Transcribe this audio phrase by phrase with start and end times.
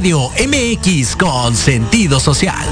[0.00, 2.66] Radio MX con sentido social.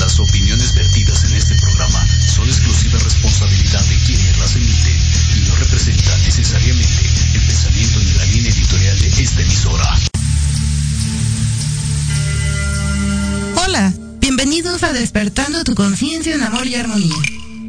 [0.00, 4.96] Las opiniones vertidas en este programa son exclusiva responsabilidad de quienes las emiten
[5.36, 9.98] y no representan necesariamente el pensamiento ni la línea editorial de esta emisora.
[13.56, 17.14] Hola, bienvenidos a Despertando tu conciencia en amor y armonía.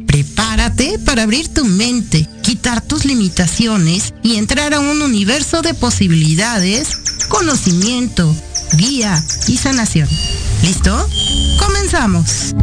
[0.06, 2.26] Prepárate para abrir tu mente,
[2.66, 8.34] quitar tus limitaciones y entrar a un universo de posibilidades, conocimiento,
[8.72, 10.08] guía y sanación.
[10.62, 11.08] ¿Listo?
[11.60, 12.56] Comenzamos.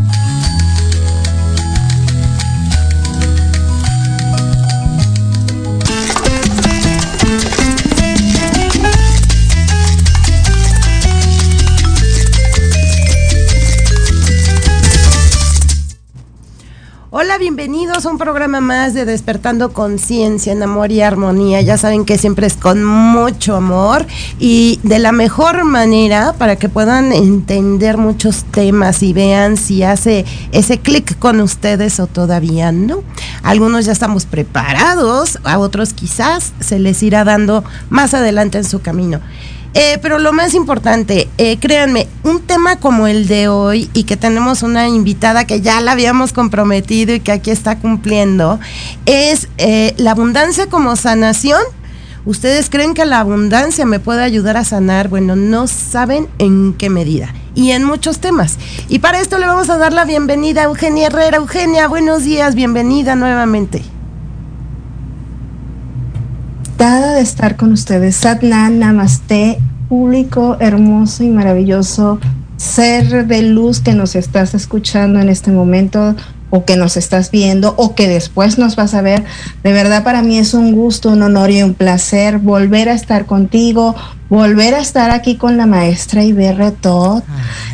[17.43, 21.59] Bienvenidos a un programa más de Despertando Conciencia en Amor y Armonía.
[21.59, 24.07] Ya saben que siempre es con mucho amor
[24.39, 30.23] y de la mejor manera para que puedan entender muchos temas y vean si hace
[30.53, 33.03] ese clic con ustedes o todavía no.
[33.43, 38.81] Algunos ya estamos preparados, a otros quizás se les irá dando más adelante en su
[38.81, 39.19] camino.
[39.73, 44.17] Eh, pero lo más importante, eh, créanme, un tema como el de hoy y que
[44.17, 48.59] tenemos una invitada que ya la habíamos comprometido y que aquí está cumpliendo,
[49.07, 51.61] es eh, la abundancia como sanación.
[52.25, 55.09] ¿Ustedes creen que la abundancia me puede ayudar a sanar?
[55.09, 58.57] Bueno, no saben en qué medida y en muchos temas.
[58.89, 61.37] Y para esto le vamos a dar la bienvenida a Eugenia Herrera.
[61.37, 63.83] Eugenia, buenos días, bienvenida nuevamente.
[66.83, 68.17] De estar con ustedes.
[68.17, 69.57] Satnam, Namaste,
[69.87, 72.19] público hermoso y maravilloso,
[72.57, 76.13] ser de luz que nos estás escuchando en este momento
[76.49, 79.23] o que nos estás viendo o que después nos vas a ver.
[79.63, 83.27] De verdad para mí es un gusto, un honor y un placer volver a estar
[83.27, 83.95] contigo,
[84.33, 87.21] volver a estar aquí con la maestra Iberre Todd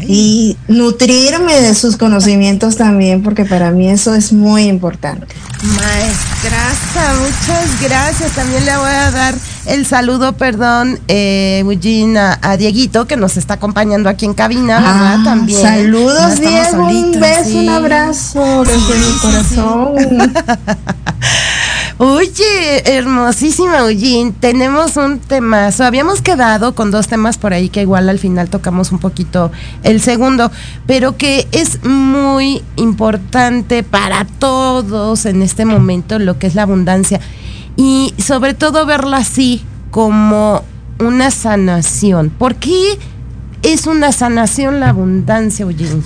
[0.05, 5.33] y nutrirme de sus conocimientos también, porque para mí eso es muy importante.
[5.63, 8.31] Maestraza, muchas gracias.
[8.33, 9.35] También le voy a dar
[9.67, 11.63] el saludo, perdón, eh,
[12.41, 15.17] a, Dieguito, que nos está acompañando aquí en cabina, ¿verdad?
[15.19, 15.61] Ah, también.
[15.61, 20.33] Saludos, Diego, un beso, un abrazo desde mi corazón.
[22.01, 25.83] Oye, hermosísima Eugene, tenemos un temazo.
[25.83, 29.51] Habíamos quedado con dos temas por ahí que igual al final tocamos un poquito
[29.83, 30.49] el segundo,
[30.87, 37.19] pero que es muy importante para todos en este momento lo que es la abundancia
[37.75, 39.61] y sobre todo verla así
[39.91, 40.63] como
[40.99, 42.29] una sanación.
[42.29, 42.97] ¿Por qué
[43.61, 46.01] es una sanación la abundancia, Eugene?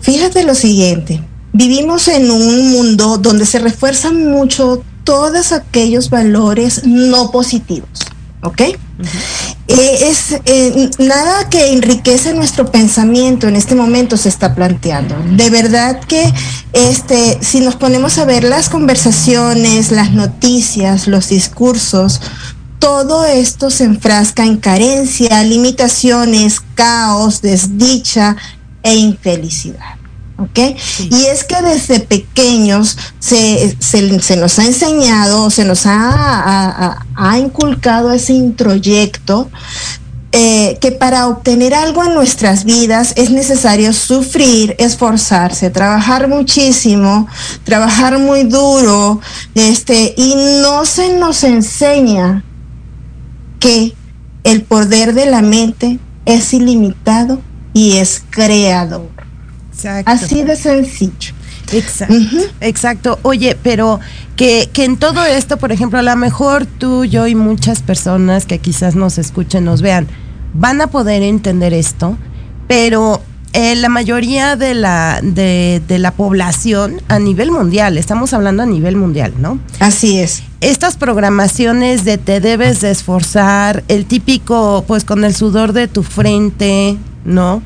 [0.00, 1.20] Fíjate lo siguiente,
[1.52, 7.88] vivimos en un mundo donde se refuerzan mucho todos aquellos valores no positivos.
[8.42, 8.60] ¿Ok?
[8.60, 8.76] Eh,
[9.68, 15.14] es eh, nada que enriquece nuestro pensamiento en este momento se está planteando.
[15.36, 16.32] De verdad que
[16.72, 22.20] este, si nos ponemos a ver las conversaciones, las noticias, los discursos,
[22.78, 28.36] todo esto se enfrasca en carencia, limitaciones, caos, desdicha
[28.82, 29.96] e infelicidad.
[30.38, 30.58] ¿Ok?
[31.10, 33.76] Y es que desde pequeños se,
[34.36, 36.98] nos ha enseñado, se nos ha,
[37.38, 39.50] inculcado ese introyecto
[40.32, 47.26] eh, que para obtener algo en nuestras vidas es necesario sufrir, esforzarse, trabajar muchísimo,
[47.64, 49.20] trabajar muy duro,
[49.54, 52.44] este, y no se nos enseña
[53.60, 53.94] que
[54.44, 57.40] el poder de la mente es ilimitado
[57.72, 59.15] y es creador.
[60.04, 61.34] Así de sencillo.
[61.72, 62.14] Exacto,
[62.60, 63.18] exacto.
[63.22, 64.00] Oye, pero
[64.36, 68.46] que, que en todo esto, por ejemplo, a lo mejor tú, yo y muchas personas
[68.46, 70.06] que quizás nos escuchen, nos vean,
[70.54, 72.16] van a poder entender esto,
[72.68, 73.20] pero
[73.52, 78.66] eh, la mayoría de la, de, de, la población a nivel mundial, estamos hablando a
[78.66, 79.58] nivel mundial, ¿no?
[79.80, 80.42] Así es.
[80.60, 86.02] Estas programaciones de te debes de esforzar, el típico, pues con el sudor de tu
[86.02, 87.62] frente, ¿no?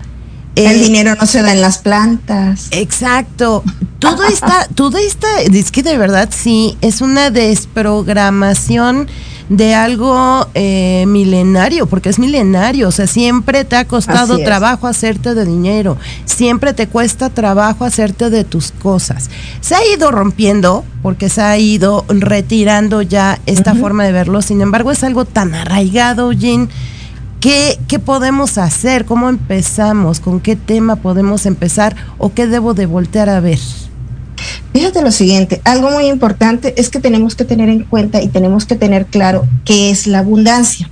[0.56, 2.69] El eh, dinero no se da en las plantas.
[2.70, 3.62] Exacto.
[3.99, 9.08] Todo está, todo está, es que de verdad sí, es una desprogramación
[9.50, 15.35] de algo eh, milenario, porque es milenario, o sea, siempre te ha costado trabajo hacerte
[15.35, 19.29] de dinero, siempre te cuesta trabajo hacerte de tus cosas.
[19.61, 24.61] Se ha ido rompiendo, porque se ha ido retirando ya esta forma de verlo, sin
[24.61, 26.69] embargo es algo tan arraigado, Jean
[27.40, 29.06] ¿Qué, podemos hacer?
[29.06, 30.20] ¿Cómo empezamos?
[30.20, 31.96] ¿Con qué tema podemos empezar?
[32.19, 33.58] ¿O qué debo de voltear a ver?
[34.75, 38.66] Fíjate lo siguiente, algo muy importante es que tenemos que tener en cuenta y tenemos
[38.66, 40.90] que tener claro qué es la abundancia.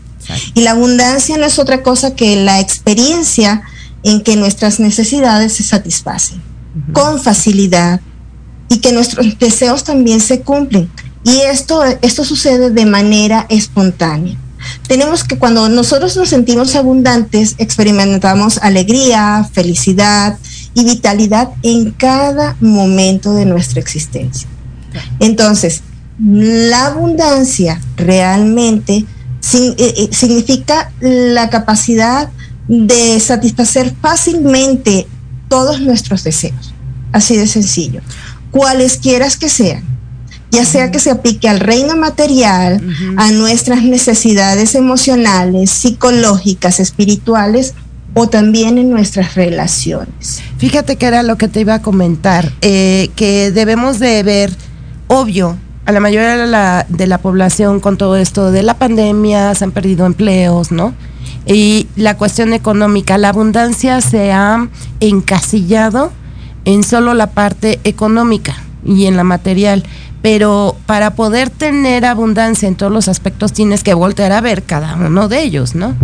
[0.55, 3.63] Y la abundancia no es otra cosa que la experiencia
[4.03, 6.43] en que nuestras necesidades se satisfacen
[6.93, 8.01] con facilidad
[8.69, 10.91] y que nuestros deseos también se cumplen.
[11.25, 14.37] Y esto, esto sucede de manera espontánea.
[14.87, 20.39] Tenemos que cuando nosotros nos sentimos abundantes, experimentamos alegría, felicidad
[20.75, 24.49] y vitalidad en cada momento de nuestra existencia.
[25.21, 25.83] Entonces,
[26.19, 29.05] la abundancia realmente
[29.53, 32.31] eh, eh, significa la capacidad
[32.67, 35.07] de satisfacer fácilmente
[35.49, 36.75] todos nuestros deseos.
[37.13, 38.03] Así de sencillo.
[38.51, 39.98] Cualesquiera que sean.
[40.51, 42.81] Ya sea que se aplique al reino material,
[43.17, 47.75] a nuestras necesidades emocionales, psicológicas, espirituales
[48.15, 50.41] o también en nuestras relaciones.
[50.57, 54.51] Fíjate que era lo que te iba a comentar, eh, que debemos de ver,
[55.07, 59.55] obvio, a la mayoría de la, de la población con todo esto de la pandemia,
[59.55, 60.95] se han perdido empleos, ¿no?
[61.47, 64.69] Y la cuestión económica, la abundancia se ha
[65.01, 66.13] encasillado
[66.67, 68.55] en solo la parte económica
[68.85, 69.85] y en la material.
[70.23, 74.97] Pero para poder tener abundancia en todos los aspectos tienes que voltear a ver cada
[74.97, 75.95] uno de ellos, ¿no?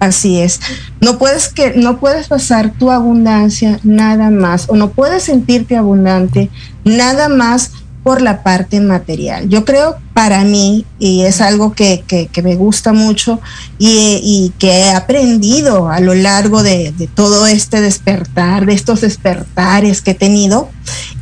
[0.00, 0.60] Así es.
[1.00, 6.50] No puedes que no puedes pasar tu abundancia nada más o no puedes sentirte abundante
[6.84, 7.72] nada más
[8.04, 9.48] por la parte material.
[9.48, 12.04] Yo creo para mí, y es algo que,
[12.44, 13.40] me gusta mucho
[13.78, 20.12] y, que he aprendido a lo largo de, todo este despertar, de estos despertares que
[20.12, 20.68] he tenido,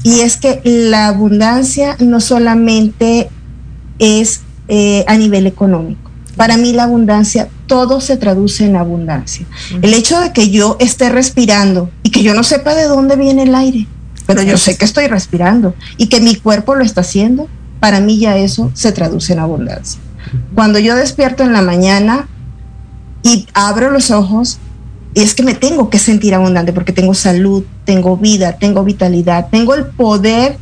[0.02, 3.30] y es que la abundancia no solamente
[4.00, 6.10] es eh, a nivel económico.
[6.36, 9.46] Para mí la abundancia, todo se traduce en abundancia.
[9.82, 13.44] El hecho de que yo esté respirando y que yo no sepa de dónde viene
[13.44, 13.86] el aire,
[14.34, 17.48] pero yo sé que estoy respirando y que mi cuerpo lo está haciendo,
[17.80, 20.00] para mí ya eso se traduce en abundancia.
[20.54, 22.28] Cuando yo despierto en la mañana
[23.22, 24.58] y abro los ojos,
[25.14, 29.74] es que me tengo que sentir abundante porque tengo salud, tengo vida, tengo vitalidad, tengo
[29.74, 30.58] el poder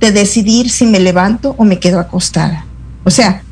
[0.00, 2.66] de decidir si me levanto o me quedo acostada.
[3.04, 3.42] O sea,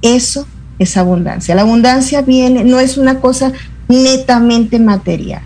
[0.00, 0.46] eso
[0.78, 1.54] es abundancia.
[1.54, 3.52] La abundancia viene, no es una cosa
[3.88, 5.42] netamente material.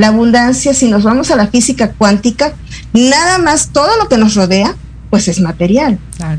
[0.00, 2.54] La abundancia, si nos vamos a la física cuántica,
[2.94, 4.74] nada más todo lo que nos rodea,
[5.10, 5.98] pues es material,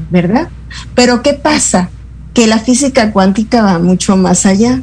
[0.10, 0.50] ¿verdad?
[0.96, 1.92] Pero ¿qué pasa?
[2.34, 4.82] Que la física cuántica va mucho más allá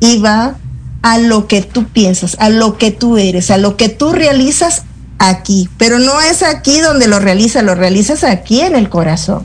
[0.00, 0.56] y va
[1.02, 4.82] a lo que tú piensas, a lo que tú eres, a lo que tú realizas
[5.20, 9.44] aquí, pero no es aquí donde lo realizas, lo realizas aquí en el corazón.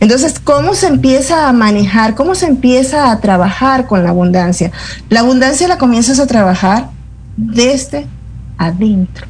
[0.00, 2.16] Entonces, ¿cómo se empieza a manejar?
[2.16, 4.72] ¿Cómo se empieza a trabajar con la abundancia?
[5.08, 6.97] La abundancia la comienzas a trabajar
[7.38, 8.06] desde
[8.58, 9.26] adentro.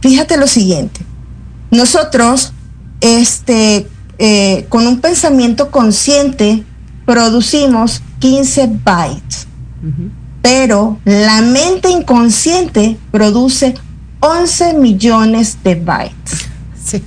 [0.00, 1.00] Fíjate lo siguiente,
[1.70, 2.52] nosotros,
[3.00, 3.86] este,
[4.18, 6.64] eh, con un pensamiento consciente,
[7.06, 9.46] producimos 15 bytes,
[10.42, 13.74] pero la mente inconsciente produce
[14.20, 16.48] 11 millones de bytes.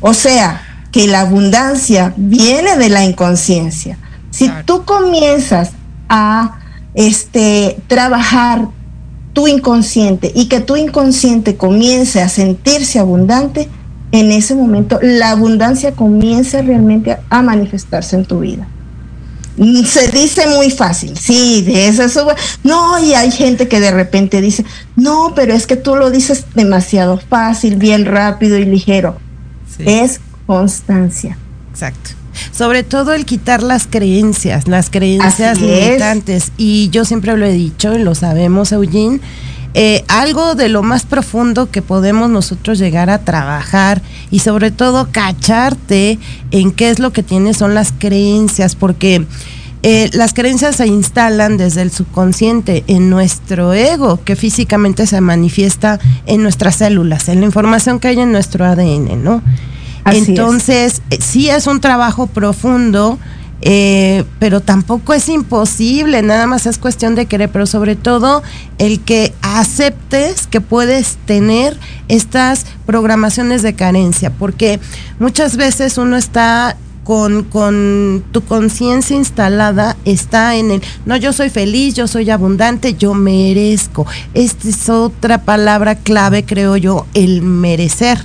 [0.01, 0.61] O sea,
[0.91, 3.97] que la abundancia viene de la inconsciencia.
[4.31, 5.71] Si tú comienzas
[6.09, 6.59] a
[6.93, 8.69] este, trabajar
[9.37, 13.69] tu inconsciente y que tu inconsciente comience a sentirse abundante,
[14.11, 18.67] en ese momento la abundancia comienza realmente a manifestarse en tu vida.
[19.85, 22.01] Se dice muy fácil, sí, de eso.
[22.63, 24.65] No, y hay gente que de repente dice,
[24.95, 29.19] no, pero es que tú lo dices demasiado fácil, bien rápido y ligero.
[29.77, 31.37] Es constancia.
[31.69, 32.16] Exacto
[32.51, 36.51] sobre todo el quitar las creencias, las creencias limitantes.
[36.57, 39.19] Y yo siempre lo he dicho y lo sabemos, Eugene.
[39.73, 44.01] Eh, algo de lo más profundo que podemos nosotros llegar a trabajar
[44.31, 46.17] y sobre todo cacharte
[46.49, 49.27] en qué es lo que tienes son las creencias, porque
[49.83, 55.99] eh, las creencias se instalan desde el subconsciente en nuestro ego, que físicamente se manifiesta
[56.25, 59.43] en nuestras células, en la información que hay en nuestro ADN, ¿no?
[60.11, 63.19] Entonces, eh, sí es un trabajo profundo,
[63.61, 68.43] eh, pero tampoco es imposible, nada más es cuestión de querer, pero sobre todo
[68.77, 74.79] el que aceptes que puedes tener estas programaciones de carencia, porque
[75.19, 81.49] muchas veces uno está con, con, tu conciencia instalada está en el, no, yo soy
[81.49, 84.05] feliz, yo soy abundante, yo merezco.
[84.33, 88.19] Esta es otra palabra clave, creo yo, el merecer.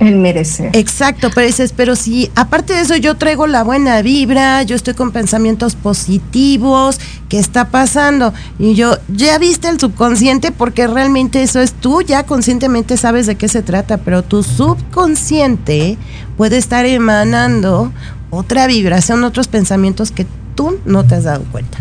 [0.00, 0.70] El merecer.
[0.72, 4.94] Exacto, pero dices, pero si aparte de eso yo traigo la buena vibra, yo estoy
[4.94, 8.32] con pensamientos positivos, ¿qué está pasando?
[8.58, 13.36] Y yo, ya viste el subconsciente porque realmente eso es tú, ya conscientemente sabes de
[13.36, 15.98] qué se trata, pero tu subconsciente
[16.36, 17.92] puede estar emanando
[18.30, 21.78] otra vibración, otros pensamientos que tú no te has dado cuenta.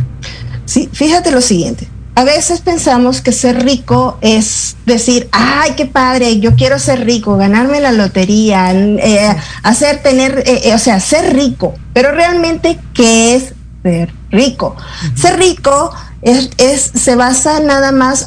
[0.66, 6.40] Sí, fíjate lo siguiente a veces pensamos que ser rico es decir, ay, qué padre,
[6.40, 11.34] yo quiero ser rico, ganarme la lotería, eh, hacer tener, eh, eh, o sea, ser
[11.34, 11.76] rico.
[11.94, 14.76] Pero realmente, ¿qué es ser rico?
[15.16, 18.26] Ser rico es, se basa nada más,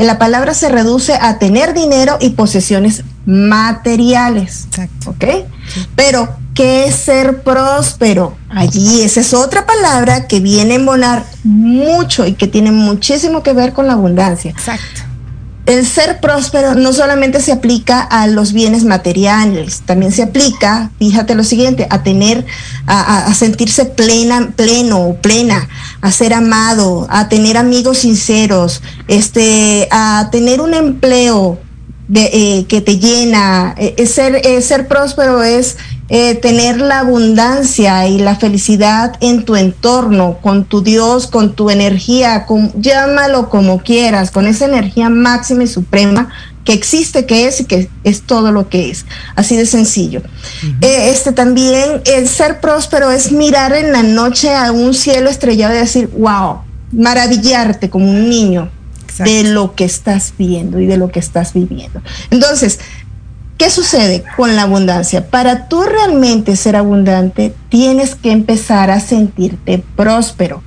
[0.00, 4.64] la palabra se reduce a tener dinero y posesiones materiales.
[4.64, 5.10] Exacto.
[5.10, 5.24] ¿Ok?
[5.94, 8.36] Pero ¿Qué es ser próspero?
[8.50, 13.54] Allí esa es otra palabra que viene a embonar mucho y que tiene muchísimo que
[13.54, 14.50] ver con la abundancia.
[14.50, 15.02] Exacto.
[15.64, 21.36] El ser próspero no solamente se aplica a los bienes materiales, también se aplica, fíjate
[21.36, 22.44] lo siguiente, a tener,
[22.88, 25.68] a, sentirse plena, pleno o plena,
[26.00, 31.60] a ser amado, a tener amigos sinceros, este, a tener un empleo
[32.08, 33.74] de, eh, que te llena.
[33.78, 35.76] Eh, ser, eh, ser próspero es
[36.14, 41.70] eh, tener la abundancia y la felicidad en tu entorno, con tu Dios, con tu
[41.70, 46.28] energía, llámalo como quieras, con esa energía máxima y suprema
[46.66, 49.06] que existe, que es y que es todo lo que es.
[49.36, 50.20] Así de sencillo.
[50.82, 55.74] Eh, este también, el ser próspero es mirar en la noche a un cielo estrellado
[55.74, 56.58] y decir, wow,
[56.92, 58.70] maravillarte como un niño
[59.18, 62.02] de lo que estás viendo y de lo que estás viviendo.
[62.30, 62.80] Entonces,
[63.62, 65.30] ¿Qué sucede con la abundancia?
[65.30, 70.64] Para tú realmente ser abundante, tienes que empezar a sentirte próspero.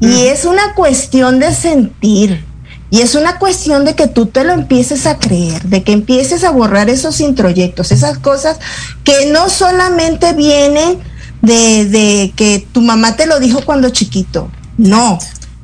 [0.00, 2.44] Y es una cuestión de sentir.
[2.90, 6.44] Y es una cuestión de que tú te lo empieces a creer, de que empieces
[6.44, 8.58] a borrar esos introyectos, esas cosas
[9.02, 10.98] que no solamente vienen
[11.40, 14.50] de, de que tu mamá te lo dijo cuando chiquito.
[14.76, 15.18] No.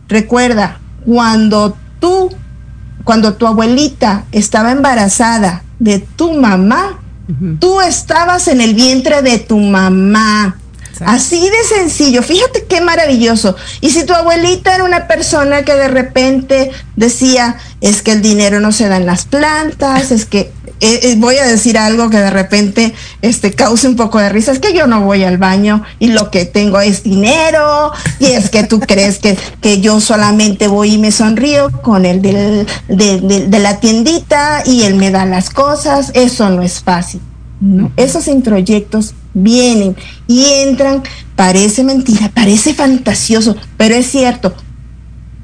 [0.08, 2.30] Recuerda, cuando tú,
[3.06, 6.98] cuando tu abuelita estaba embarazada de tu mamá.
[7.60, 10.58] Tú estabas en el vientre de tu mamá.
[11.04, 13.54] Así de sencillo, fíjate qué maravilloso.
[13.80, 18.58] Y si tu abuelita era una persona que de repente decía, es que el dinero
[18.58, 22.18] no se da en las plantas, es que eh, eh, voy a decir algo que
[22.18, 25.82] de repente este, cause un poco de risa, es que yo no voy al baño
[25.98, 30.68] y lo que tengo es dinero, y es que tú crees que, que yo solamente
[30.68, 35.50] voy y me sonrío con el del, de, la tiendita y él me da las
[35.50, 37.20] cosas, eso no es fácil.
[37.96, 41.02] Esos introyectos vienen y entran,
[41.36, 44.54] parece mentira, parece fantasioso, pero es cierto,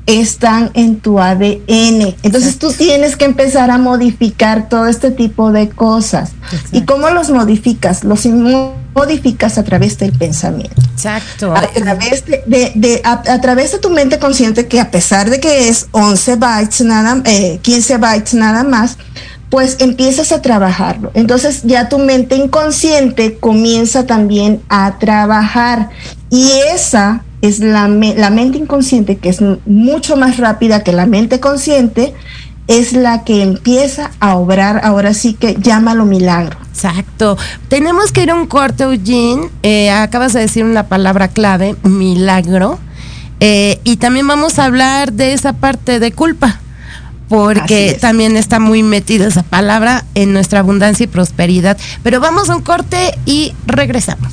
[0.07, 2.17] están en tu ADN.
[2.23, 6.33] Entonces tú tienes que empezar a modificar todo este tipo de cosas.
[6.73, 8.05] ¿Y cómo los modificas?
[8.05, 8.27] Los
[8.95, 10.81] modificas a través del pensamiento.
[10.93, 11.55] Exacto.
[11.55, 15.87] A, través de, a, través de tu mente consciente que a pesar de que es
[15.93, 18.99] 11 bytes nada, 15 eh, bytes nada más,
[19.51, 21.11] pues empiezas a trabajarlo.
[21.15, 25.91] Entonces ya tu mente inconsciente comienza también a trabajar
[26.31, 31.41] y esa es la, la mente inconsciente, que es mucho más rápida que la mente
[31.41, 32.15] consciente,
[32.69, 36.57] es la que empieza a obrar, ahora sí que llámalo milagro.
[36.71, 37.37] Exacto.
[37.69, 39.51] Tenemos que ir a un corte, Eugene.
[39.63, 42.79] Eh, acabas de decir una palabra clave, milagro.
[43.41, 46.61] Eh, y también vamos a hablar de esa parte de culpa,
[47.29, 51.77] porque también está muy metida esa palabra en nuestra abundancia y prosperidad.
[52.05, 54.33] Pero vamos a un corte y regresamos.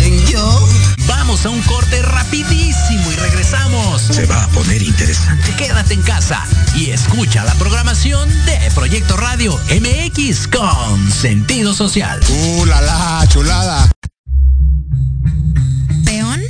[1.31, 4.01] A un corte rapidísimo y regresamos.
[4.01, 5.55] Se va a poner interesante.
[5.55, 6.45] Quédate en casa
[6.75, 12.19] y escucha la programación de Proyecto Radio MX con sentido social.
[12.29, 13.89] ¡Uh, la, la chulada!
[16.03, 16.41] Peón,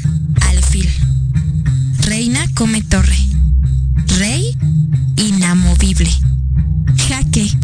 [0.49, 0.91] alfil.
[1.99, 3.19] Reina come torre.
[4.17, 4.57] Rey,
[5.15, 6.11] inamovible.
[7.07, 7.55] Jaque.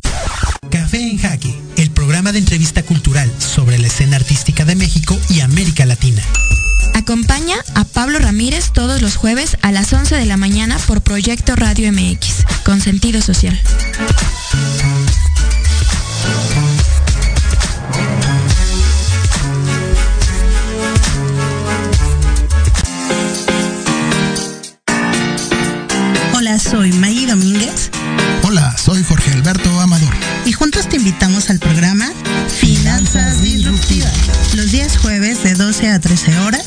[0.70, 5.42] Café en Jaque, el programa de entrevista cultural sobre la escena artística de México y
[5.42, 6.22] América Latina
[6.94, 11.56] Acompaña a Pablo Ramírez todos los jueves a las 11 de la mañana por Proyecto
[11.56, 13.60] Radio MX, con sentido social.
[26.34, 27.90] Hola, soy Maggie Domínguez.
[28.44, 30.14] Hola, soy Jorge Alberto Amador.
[30.46, 32.10] Y juntos te invitamos al programa
[32.48, 34.14] Finanzas Disruptivas.
[34.56, 36.67] Los días jueves de 12 a 13 horas.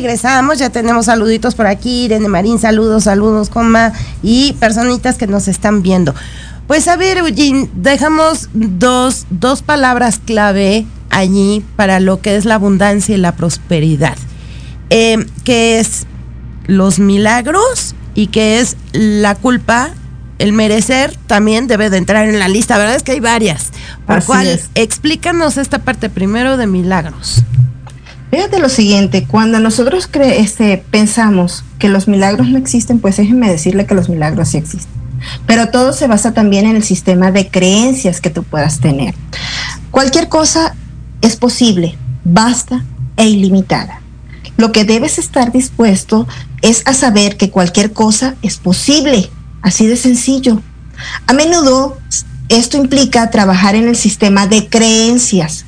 [0.00, 5.46] Regresamos, ya tenemos saluditos por aquí, Irene Marín, saludos, saludos, coma, y personitas que nos
[5.46, 6.14] están viendo.
[6.66, 12.54] Pues a ver, Eugene, dejamos dos, dos palabras clave allí para lo que es la
[12.54, 14.16] abundancia y la prosperidad,
[14.88, 16.06] eh, que es
[16.66, 19.90] los milagros y que es la culpa,
[20.38, 22.96] el merecer también debe de entrar en la lista, ¿verdad?
[22.96, 23.70] Es que hay varias.
[24.06, 24.70] Por Así cual, es.
[24.74, 27.42] explícanos esta parte primero de milagros.
[28.30, 33.50] Fíjate lo siguiente, cuando nosotros cre- este, pensamos que los milagros no existen, pues déjenme
[33.50, 35.00] decirle que los milagros sí existen.
[35.46, 39.14] Pero todo se basa también en el sistema de creencias que tú puedas tener.
[39.90, 40.76] Cualquier cosa
[41.22, 42.84] es posible, basta
[43.16, 44.00] e ilimitada.
[44.56, 46.28] Lo que debes estar dispuesto
[46.62, 49.28] es a saber que cualquier cosa es posible,
[49.62, 50.62] así de sencillo.
[51.26, 51.98] A menudo
[52.48, 55.64] esto implica trabajar en el sistema de creencias,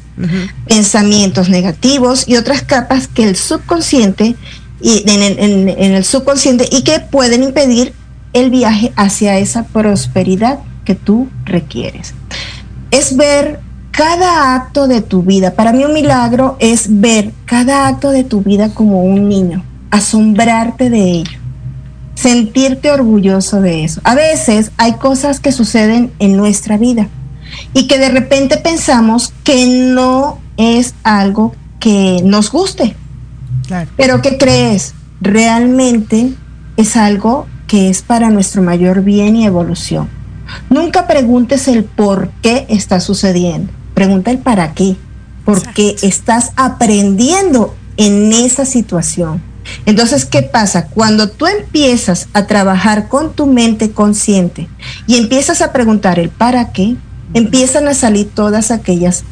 [0.66, 4.36] pensamientos negativos y otras capas que el subconsciente
[4.80, 7.92] y en, el- en- en el subconsciente y que pueden impedir
[8.32, 12.14] el viaje hacia esa prosperidad que tú requieres.
[12.90, 15.52] Es ver cada acto de tu vida.
[15.54, 20.88] Para mí un milagro es ver cada acto de tu vida como un niño, asombrarte
[20.90, 21.38] de ello,
[22.14, 24.00] sentirte orgulloso de eso.
[24.04, 27.08] A veces hay cosas que suceden en nuestra vida
[27.74, 32.96] y que de repente pensamos que no es algo que nos guste.
[33.66, 33.90] Claro.
[33.96, 34.94] Pero ¿qué crees?
[35.20, 36.32] Realmente
[36.76, 40.08] es algo que es para nuestro mayor bien y evolución.
[40.68, 43.72] Nunca preguntes el por qué está sucediendo.
[43.94, 44.96] Pregunta el para qué.
[45.44, 49.42] Porque estás aprendiendo en esa situación.
[49.86, 50.86] Entonces, ¿qué pasa?
[50.86, 54.68] Cuando tú empiezas a trabajar con tu mente consciente
[55.06, 56.96] y empiezas a preguntar el para qué,
[57.34, 59.24] empiezan a salir todas aquellas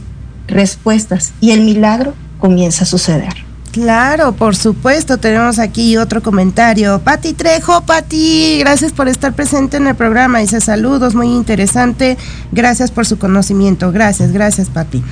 [0.47, 3.51] respuestas y el milagro comienza a suceder.
[3.73, 5.19] Claro, por supuesto.
[5.19, 7.01] Tenemos aquí otro comentario.
[7.01, 10.41] Pati Trejo, Pati, gracias por estar presente en el programa.
[10.41, 12.19] Dice saludos, muy interesante.
[12.51, 13.93] Gracias por su conocimiento.
[13.93, 15.05] Gracias, gracias, Pati.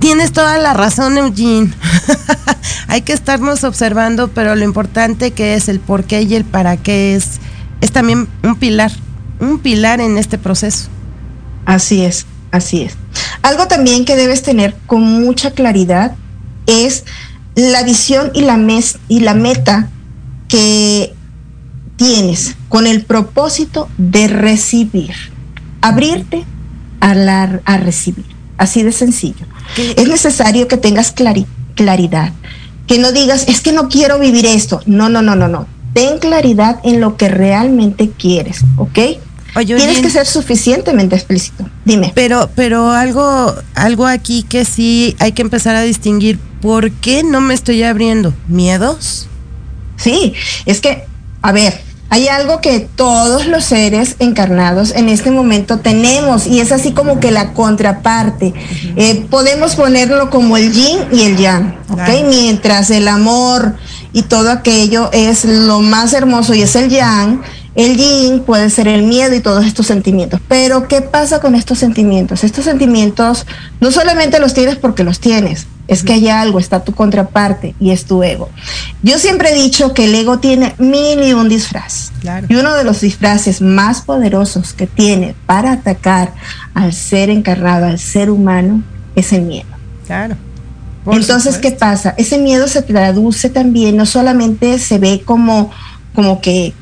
[0.00, 1.72] Tienes toda la razón, Eugene.
[2.88, 6.76] Hay que estarnos observando, pero lo importante que es el por qué y el para
[6.76, 7.38] qué es,
[7.80, 8.92] es también un pilar,
[9.40, 10.91] un pilar en este proceso.
[11.64, 12.96] Así es, así es.
[13.42, 16.14] Algo también que debes tener con mucha claridad
[16.66, 17.04] es
[17.54, 19.90] la visión y la, mes y la meta
[20.48, 21.14] que
[21.96, 25.14] tienes con el propósito de recibir,
[25.80, 26.44] abrirte
[27.00, 28.26] a, la, a recibir.
[28.58, 29.46] Así de sencillo.
[29.96, 32.32] Es necesario que tengas clari claridad,
[32.86, 34.80] que no digas, es que no quiero vivir esto.
[34.86, 35.66] No, no, no, no, no.
[35.94, 38.98] Ten claridad en lo que realmente quieres, ¿ok?
[39.54, 41.68] Oye, Tienes que ser suficientemente explícito.
[41.84, 42.12] Dime.
[42.14, 46.38] Pero, pero algo, algo aquí que sí hay que empezar a distinguir.
[46.60, 48.32] ¿Por qué no me estoy abriendo?
[48.48, 49.28] ¿Miedos?
[49.96, 50.32] Sí,
[50.64, 51.04] es que,
[51.42, 51.80] a ver,
[52.12, 57.20] hay algo que todos los seres encarnados en este momento tenemos y es así como
[57.20, 58.52] que la contraparte.
[58.96, 62.26] Eh, podemos ponerlo como el yin y el yang, ¿ok?
[62.28, 63.76] Mientras el amor
[64.12, 67.40] y todo aquello es lo más hermoso y es el yang,
[67.74, 70.40] el yin puede ser el miedo y todos estos sentimientos.
[70.48, 72.44] Pero ¿qué pasa con estos sentimientos?
[72.44, 73.46] Estos sentimientos
[73.80, 77.90] no solamente los tienes porque los tienes, es que hay algo, está tu contraparte y
[77.90, 78.50] es tu ego.
[79.02, 82.12] Yo siempre he dicho que el ego tiene mil y un disfraz.
[82.48, 86.32] Y uno de los disfraces más poderosos que tiene para atacar
[86.74, 88.82] al ser encarnado, al ser humano,
[89.16, 89.68] es el miedo.
[90.06, 90.36] Claro.
[91.10, 92.14] Entonces, ¿qué pasa?
[92.16, 95.72] Ese miedo se traduce también, no solamente se ve como,
[96.14, 96.74] como que,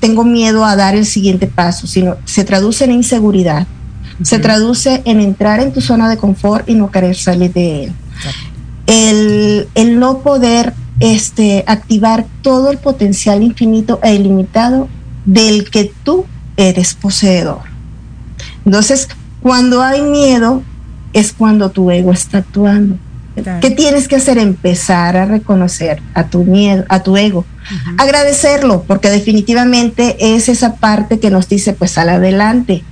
[0.00, 3.66] tengo miedo a dar el siguiente paso, sino se traduce en inseguridad,
[4.22, 7.92] se traduce en entrar en tu zona de confort y no querer salir de él.
[8.86, 14.88] El, el, no poder este, activar todo el potencial infinito e ilimitado
[15.24, 16.24] del que tú
[16.56, 17.60] eres poseedor.
[18.64, 19.08] Entonces,
[19.40, 20.62] cuando hay miedo,
[21.12, 22.96] es cuando tu ego está actuando.
[23.60, 24.38] ¿Qué tienes que hacer?
[24.38, 27.44] Empezar a reconocer a tu miedo, a tu ego.
[27.98, 32.84] Agradecerlo, porque definitivamente es esa parte que nos dice, pues sal adelante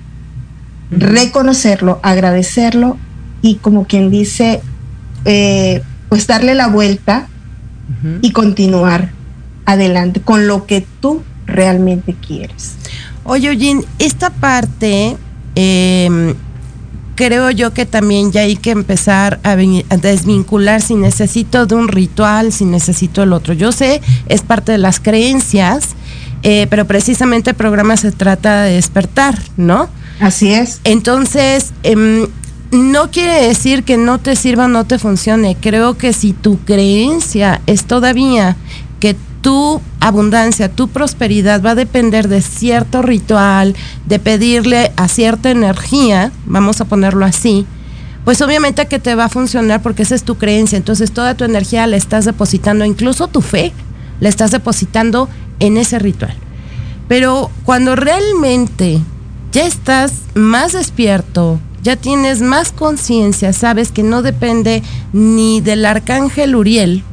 [0.91, 2.99] reconocerlo, agradecerlo
[3.43, 4.61] y como quien dice,
[5.25, 7.29] eh, pues darle la vuelta
[8.21, 9.11] y continuar
[9.65, 12.75] adelante con lo que tú realmente quieres.
[13.25, 15.17] Oye, Eugene, esta parte
[15.55, 16.35] em,
[17.17, 22.53] creo yo que también ya hay que empezar a, desvincular si necesito de un ritual,
[22.53, 23.55] si necesito el otro.
[23.55, 25.89] Yo sé, es parte de las creencias,
[26.43, 29.89] eh, pero precisamente el programa se trata de despertar, ¿no?
[30.21, 30.81] Así es.
[30.85, 32.29] Entonces, em,
[32.71, 35.57] no quiere decir que no te sirva o no te funcione.
[35.61, 38.57] Creo que si tu creencia es todavía
[39.01, 45.53] que tu abundancia, tu prosperidad va a depender de cierto ritual, de pedirle a cierta
[45.53, 47.65] energía, vamos a ponerlo así,
[48.25, 50.77] pues obviamente que te va a funcionar porque esa es tu creencia.
[50.77, 53.73] Entonces toda tu energía la estás depositando, incluso tu fe,
[54.19, 55.29] la estás depositando
[55.61, 56.35] en ese ritual.
[57.07, 58.99] Pero cuando realmente
[59.53, 64.83] ya estás más despierto, ya tienes más conciencia, sabes que no depende
[65.13, 67.05] ni del arcángel Uriel,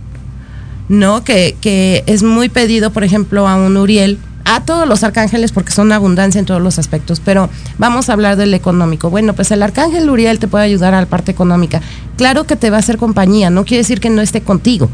[0.89, 1.23] ¿no?
[1.23, 5.71] Que, que, es muy pedido, por ejemplo, a un Uriel, a todos los arcángeles porque
[5.71, 9.09] son abundancia en todos los aspectos, pero vamos a hablar del económico.
[9.09, 11.81] Bueno, pues el arcángel Uriel te puede ayudar a la parte económica.
[12.17, 14.89] Claro que te va a hacer compañía, no quiere decir que no esté contigo.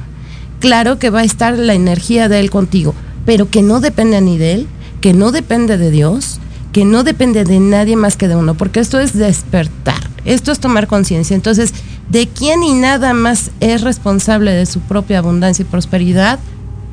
[0.60, 2.93] Claro que va a estar la energía de él contigo,
[3.25, 4.67] pero que no depende ni de él,
[5.02, 6.39] que no depende de Dios,
[6.73, 10.60] que no depende de nadie más que de uno, porque esto es despertar, esto es
[10.60, 11.36] tomar conciencia.
[11.36, 11.73] Entonces,
[12.10, 16.39] ¿de quién y nada más es responsable de su propia abundancia y prosperidad?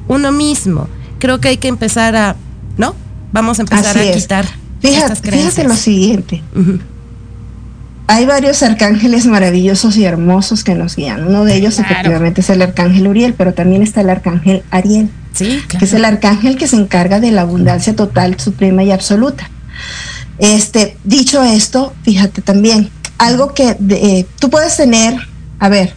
[0.08, 0.88] Uno mismo.
[1.18, 2.36] Creo que hay que empezar a,
[2.76, 2.94] ¿no?
[3.32, 4.46] Vamos a empezar a quitar.
[4.80, 6.42] Fíjate, fíjate lo siguiente.
[8.08, 11.26] Hay varios arcángeles maravillosos y hermosos que nos guían.
[11.26, 15.60] Uno de ellos efectivamente es el arcángel Uriel, pero también está el arcángel Ariel, sí,
[15.68, 19.50] que es el arcángel que se encarga de la abundancia total, suprema y absoluta.
[20.38, 25.16] Este, dicho esto, fíjate también, algo que eh, tú puedes tener,
[25.58, 25.94] a ver,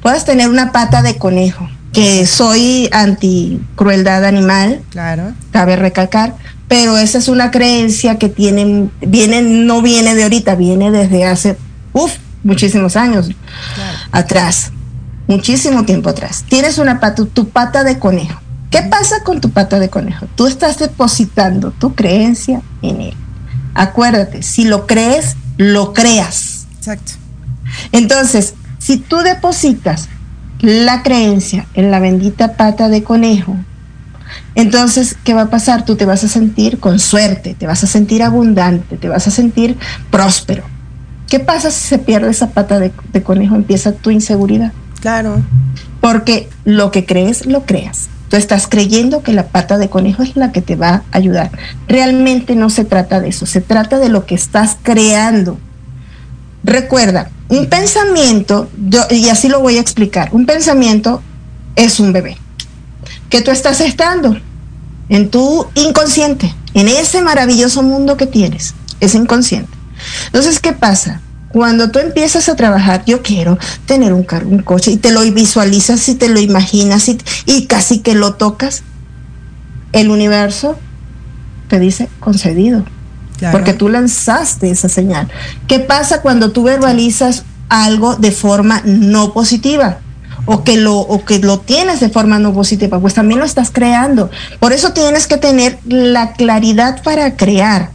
[0.00, 5.32] puedes tener una pata de conejo, que soy anti crueldad animal, claro.
[5.50, 6.34] cabe recalcar,
[6.68, 11.58] pero esa es una creencia que tiene, viene, no viene de ahorita, viene desde hace,
[11.92, 13.28] uff, muchísimos años
[14.10, 14.72] atrás,
[15.28, 16.44] muchísimo tiempo atrás.
[16.48, 18.40] Tienes una pata, tu pata de conejo.
[18.70, 20.26] ¿Qué pasa con tu pata de conejo?
[20.34, 23.14] Tú estás depositando tu creencia en él.
[23.74, 26.66] Acuérdate, si lo crees, lo creas.
[26.78, 27.12] Exacto.
[27.92, 30.08] Entonces, si tú depositas
[30.60, 33.56] la creencia en la bendita pata de conejo,
[34.54, 35.84] entonces, ¿qué va a pasar?
[35.84, 39.30] Tú te vas a sentir con suerte, te vas a sentir abundante, te vas a
[39.30, 39.76] sentir
[40.10, 40.64] próspero.
[41.28, 43.54] ¿Qué pasa si se pierde esa pata de, de conejo?
[43.54, 44.72] Empieza tu inseguridad.
[45.00, 45.42] Claro.
[46.00, 48.08] Porque lo que crees, lo creas.
[48.32, 51.50] Tú estás creyendo que la pata de conejo es la que te va a ayudar.
[51.86, 55.58] Realmente no se trata de eso, se trata de lo que estás creando.
[56.64, 58.70] Recuerda, un pensamiento,
[59.10, 61.20] y así lo voy a explicar, un pensamiento
[61.76, 62.38] es un bebé
[63.28, 64.40] que tú estás estando
[65.10, 69.76] en tu inconsciente, en ese maravilloso mundo que tienes, es inconsciente.
[70.28, 71.20] Entonces, ¿qué pasa?
[71.52, 75.20] Cuando tú empiezas a trabajar, yo quiero tener un carro, un coche, y te lo
[75.20, 77.08] visualizas y te lo imaginas
[77.46, 78.82] y, casi que lo tocas,
[79.92, 80.78] el universo
[81.68, 82.84] te dice concedido.
[83.50, 85.28] Porque tú lanzaste esa señal.
[85.66, 89.98] ¿Qué pasa cuando tú verbalizas algo de forma no positiva?
[90.46, 93.70] O que, lo, o que lo tienes de forma no positiva, pues también lo estás
[93.72, 94.30] creando.
[94.60, 97.90] Por eso tienes que tener la claridad para crear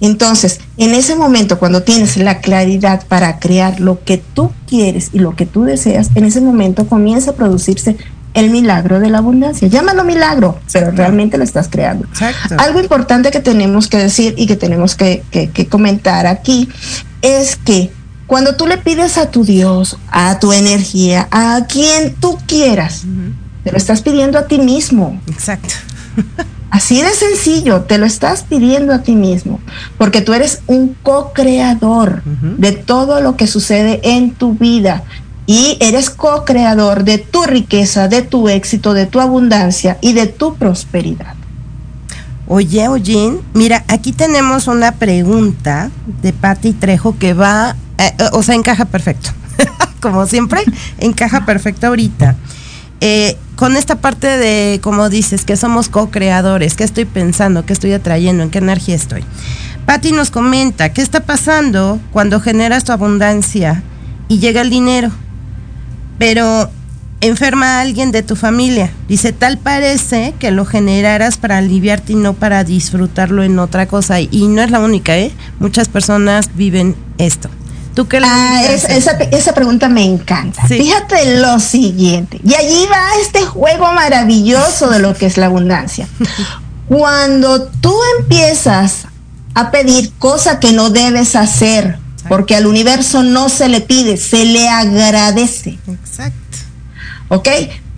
[0.00, 5.18] entonces, en ese momento, cuando tienes la claridad para crear lo que tú quieres y
[5.18, 7.96] lo que tú deseas, en ese momento comienza a producirse
[8.32, 9.68] el milagro de la abundancia.
[9.68, 12.06] Llámalo milagro, pero realmente lo estás creando.
[12.58, 15.22] Algo importante que tenemos que decir y que tenemos que,
[15.68, 16.68] comentar aquí
[17.22, 17.92] es que
[18.26, 23.02] Cuando tú le pides a tu Dios, a tu energía, a quien tú quieras,
[23.64, 25.20] te lo estás pidiendo a ti mismo.
[25.26, 25.74] Exacto.
[26.70, 29.60] Así de sencillo, te lo estás pidiendo a ti mismo,
[29.98, 35.02] porque tú eres un co-creador de todo lo que sucede en tu vida
[35.46, 40.54] y eres co-creador de tu riqueza, de tu éxito, de tu abundancia y de tu
[40.54, 41.34] prosperidad.
[42.46, 45.90] Oye, oye, mira, aquí tenemos una pregunta
[46.22, 49.30] de Patti Trejo que va, eh, eh, o sea, encaja perfecto.
[50.00, 50.62] Como siempre,
[50.98, 52.36] encaja perfecto ahorita.
[53.00, 57.92] Eh, con esta parte de, como dices, que somos co-creadores, qué estoy pensando, qué estoy
[57.92, 59.24] atrayendo, en qué energía estoy.
[59.86, 63.82] Patti nos comenta, ¿qué está pasando cuando generas tu abundancia
[64.28, 65.10] y llega el dinero?
[66.18, 66.70] Pero
[67.20, 68.90] enferma a alguien de tu familia.
[69.08, 74.20] Dice, tal parece que lo generaras para aliviarte y no para disfrutarlo en otra cosa.
[74.20, 75.32] Y no es la única, ¿eh?
[75.58, 77.50] Muchas personas viven esto.
[77.94, 80.66] ¿Tú qué le ah, esa, esa, pregunta me encanta.
[80.66, 82.40] Fíjate lo siguiente.
[82.44, 86.08] Y allí va este juego maravilloso de lo que es la abundancia.
[86.88, 89.06] Cuando tú empiezas
[89.54, 91.98] a pedir cosas que no debes hacer,
[92.28, 95.78] porque al universo no se le pide, se le agradece.
[95.86, 96.58] Exacto.
[97.28, 97.48] ¿Ok?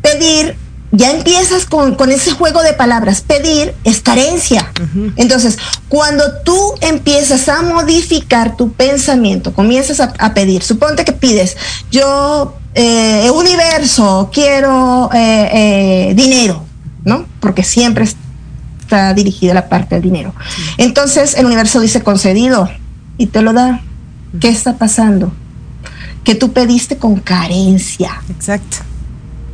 [0.01, 0.57] Pedir,
[0.93, 3.23] ya empiezas con, ese juego de palabras.
[3.23, 4.71] Pedir es carencia.
[5.17, 11.57] Entonces, cuando tú empiezas a modificar tu pensamiento, comienzas a, pedir, suponte que pides,
[11.91, 15.51] yo, eh, universo, quiero eh,
[16.11, 16.63] eh, dinero,
[17.05, 17.27] ¿no?
[17.41, 20.35] Porque siempre está dirigida la parte del dinero.
[20.77, 22.69] Entonces, el universo dice concedido
[23.17, 23.81] y te lo da.
[24.41, 25.33] ¿Qué está pasando?
[26.25, 28.23] Que tú pediste con carencia.
[28.31, 28.92] Exacto.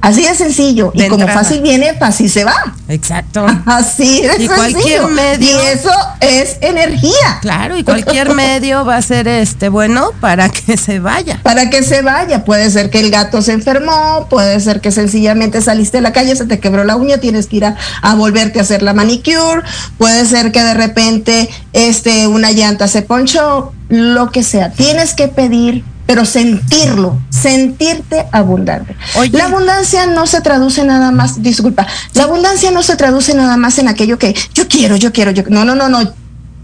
[0.01, 0.93] Así de sencillo.
[0.95, 2.75] y como fácil viene, fácil se va.
[2.89, 3.47] Exacto.
[3.67, 5.49] Así de y cualquier medio.
[5.49, 7.39] Y eso es energía.
[7.41, 11.41] Claro, y cualquier medio va a ser este bueno para que se vaya.
[11.43, 12.45] Para que se vaya.
[12.45, 16.37] Puede ser que el gato se enfermó, puede ser que sencillamente saliste a la calle,
[16.37, 19.63] se te quebró la uña, tienes que ir a, a volverte a hacer la manicure,
[19.99, 24.71] puede ser que de repente este, una llanta se ponchó, lo que sea.
[24.71, 28.97] Tienes que pedir pero sentirlo, sentirte abundante.
[29.31, 33.79] La abundancia no se traduce nada más, disculpa, la abundancia no se traduce nada más
[33.79, 36.15] en aquello que yo quiero, yo quiero, yo no, no, no, no,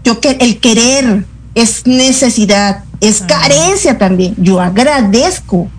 [0.03, 4.33] yo que el querer es necesidad, es carencia también.
[4.39, 5.69] Yo agradezco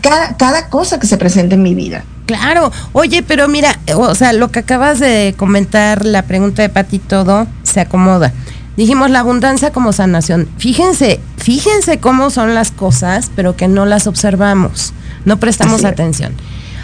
[0.00, 2.04] cada, cada cosa que se presenta en mi vida.
[2.24, 7.00] Claro, oye, pero mira, o sea, lo que acabas de comentar, la pregunta de Pati,
[7.00, 8.32] todo se acomoda.
[8.78, 10.48] Dijimos la abundancia como sanación.
[10.56, 14.92] Fíjense, fíjense cómo son las cosas, pero que no las observamos,
[15.24, 16.34] no prestamos atención.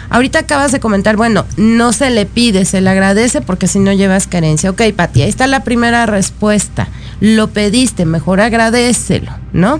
[0.09, 3.93] Ahorita acabas de comentar, bueno, no se le pide, se le agradece porque si no
[3.93, 4.71] llevas carencia.
[4.71, 6.87] Ok, Pati, ahí está la primera respuesta.
[7.21, 9.79] Lo pediste, mejor agradecelo, ¿no?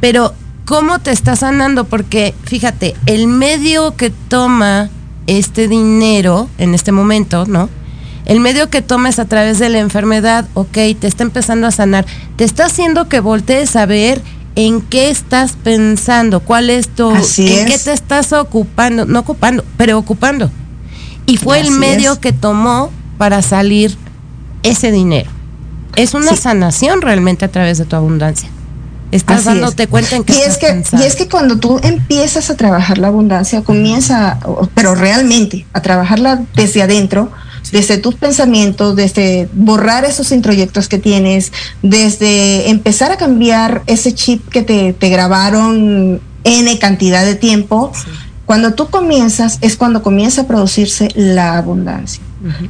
[0.00, 1.84] Pero, ¿cómo te está sanando?
[1.84, 4.90] Porque, fíjate, el medio que toma
[5.28, 7.68] este dinero en este momento, ¿no?
[8.26, 12.06] El medio que tomes a través de la enfermedad, ok, te está empezando a sanar,
[12.36, 14.22] te está haciendo que voltees a ver
[14.56, 20.50] en qué estás pensando, cuál es tu, en qué te estás ocupando, no ocupando, preocupando.
[21.26, 23.96] Y fue el medio que tomó para salir
[24.62, 25.30] ese dinero.
[25.96, 28.48] Es una sanación realmente a través de tu abundancia.
[29.12, 32.56] Estás dándote cuenta en qué y es que Y es que cuando tú empiezas a
[32.56, 34.38] trabajar la abundancia, comienza,
[34.74, 37.30] pero realmente, a trabajarla desde adentro,
[37.72, 44.48] desde tus pensamientos, desde borrar esos introyectos que tienes, desde empezar a cambiar ese chip
[44.48, 47.92] que te, grabaron N cantidad de tiempo.
[48.46, 52.22] Cuando tú comienzas es cuando comienza a producirse la abundancia.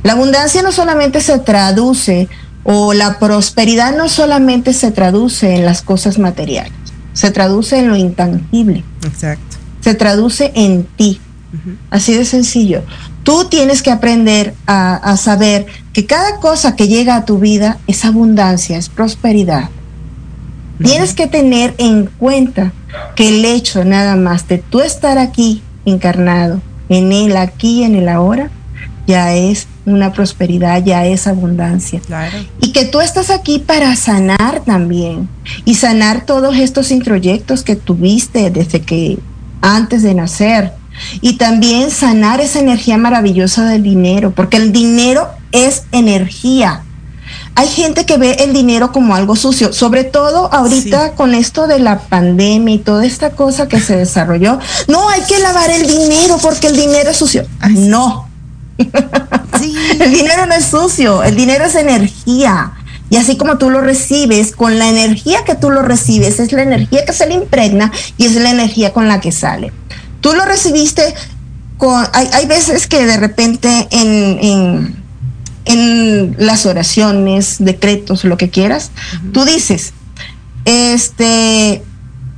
[0.02, 2.28] La abundancia no solamente se traduce
[2.64, 6.72] o la prosperidad no solamente se traduce en las cosas materiales,
[7.12, 8.84] se traduce en lo intangible.
[9.04, 9.56] Exacto.
[9.80, 11.20] Se traduce en ti.
[11.90, 12.82] Así de sencillo.
[13.22, 18.04] Tú tienes que aprender a, saber que cada cosa que llega a tu vida es
[18.04, 19.68] abundancia, es prosperidad.
[20.82, 22.72] Tienes que tener en cuenta
[23.14, 27.94] que el hecho nada más de tú estar aquí encarnado, en el aquí y en
[27.94, 28.50] el ahora,
[29.06, 32.00] ya es una prosperidad, ya es abundancia.
[32.60, 35.28] Y que tú estás aquí para sanar también
[35.64, 39.18] y sanar todos estos introyectos que tuviste desde que
[39.60, 40.72] antes de nacer,
[41.20, 46.82] y también sanar esa energía maravillosa del dinero, porque el dinero es energía.
[47.54, 51.78] Hay gente que ve el dinero como algo sucio, sobre todo ahorita con esto de
[51.78, 54.58] la pandemia y toda esta cosa que se desarrolló.
[54.88, 57.46] No, hay que lavar el dinero porque el dinero es sucio.
[57.68, 58.28] No.
[58.78, 62.72] el dinero no es sucio, el dinero es energía.
[63.10, 66.62] Y así como tú lo recibes, con la energía que tú lo recibes, es la
[66.62, 69.72] energía que se le impregna y es la energía con la que sale.
[70.20, 71.02] Tú lo recibiste
[71.78, 74.96] con, hay, hay veces que de repente en, en,
[75.64, 78.90] en, las oraciones, decretos, lo que quieras,
[79.32, 79.94] tú dices,
[80.64, 81.82] este,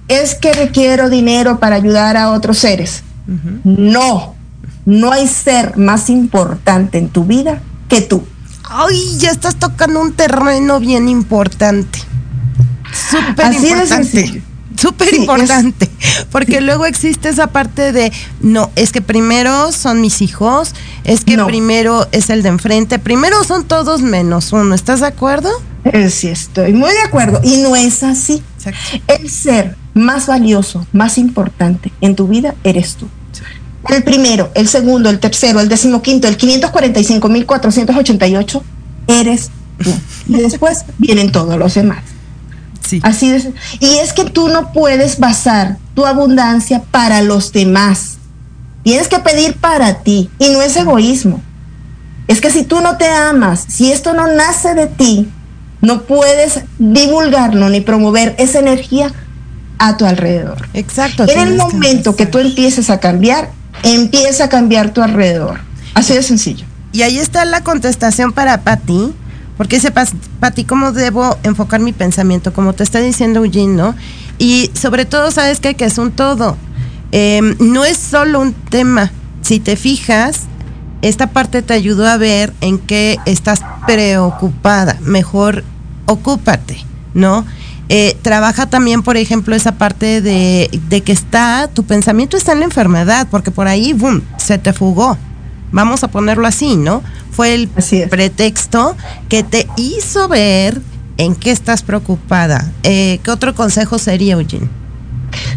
[0.08, 3.02] es que requiero dinero para ayudar a otros seres.
[3.64, 4.34] No,
[4.84, 8.24] no hay ser más importante en tu vida que tú.
[8.68, 11.98] Ay, ya estás tocando un terreno bien importante.
[13.10, 14.42] Súper importante.
[14.82, 15.88] Súper importante.
[16.32, 21.38] Porque luego existe esa parte de, no, es que primero son mis hijos, es que
[21.38, 24.74] primero es el de enfrente, primero son todos menos uno.
[24.74, 25.50] ¿Estás de acuerdo?
[25.84, 27.40] Eh, sí, estoy muy de acuerdo.
[27.44, 28.42] Y no es así.
[29.06, 33.06] El ser más valioso, más importante en tu vida eres tú.
[33.88, 38.62] El primero, el segundo, el tercero, el decimoquinto, el 545.488,
[39.06, 39.92] eres tú.
[40.28, 42.12] Y después vienen todos los demás.
[42.86, 43.00] Sí.
[43.02, 43.54] Así.
[43.80, 48.18] Y es que tú no puedes basar tu abundancia para los demás.
[48.82, 50.30] Tienes que pedir para ti.
[50.38, 51.40] Y no es egoísmo.
[52.28, 55.28] Es que si tú no te amas, si esto no nace de ti,
[55.80, 59.12] no puedes divulgarlo ni promover esa energía
[59.78, 60.68] a tu alrededor.
[60.74, 61.24] Exacto.
[61.28, 63.50] En el momento que, que tú empieces a cambiar,
[63.82, 65.60] empieza a cambiar tu alrededor.
[65.94, 66.64] Así de sencillo.
[66.92, 69.12] Y ahí está la contestación para Patti,
[69.62, 69.92] porque dice
[70.40, 72.53] Patti, ¿cómo debo enfocar mi pensamiento?
[72.53, 73.94] Como te está diciendo Eugene, ¿no?
[74.37, 75.75] Y sobre todo, ¿sabes qué?
[75.75, 76.57] Que es un todo.
[77.12, 79.12] Eh, no es solo un tema.
[79.40, 80.46] Si te fijas,
[81.01, 84.98] esta parte te ayudó a ver en qué estás preocupada.
[85.03, 85.62] Mejor
[86.07, 87.46] ocúpate, ¿no?
[87.88, 92.59] Eh, trabaja también, por ejemplo, esa parte de, de, que está, tu pensamiento está en
[92.59, 95.16] la enfermedad, porque por ahí, boom, se te fugó.
[95.70, 97.01] Vamos a ponerlo así, ¿no?
[97.32, 98.96] Fue el pretexto
[99.28, 100.80] que te hizo ver
[101.16, 102.70] en qué estás preocupada.
[102.82, 104.68] Eh, ¿Qué otro consejo sería, Eugene?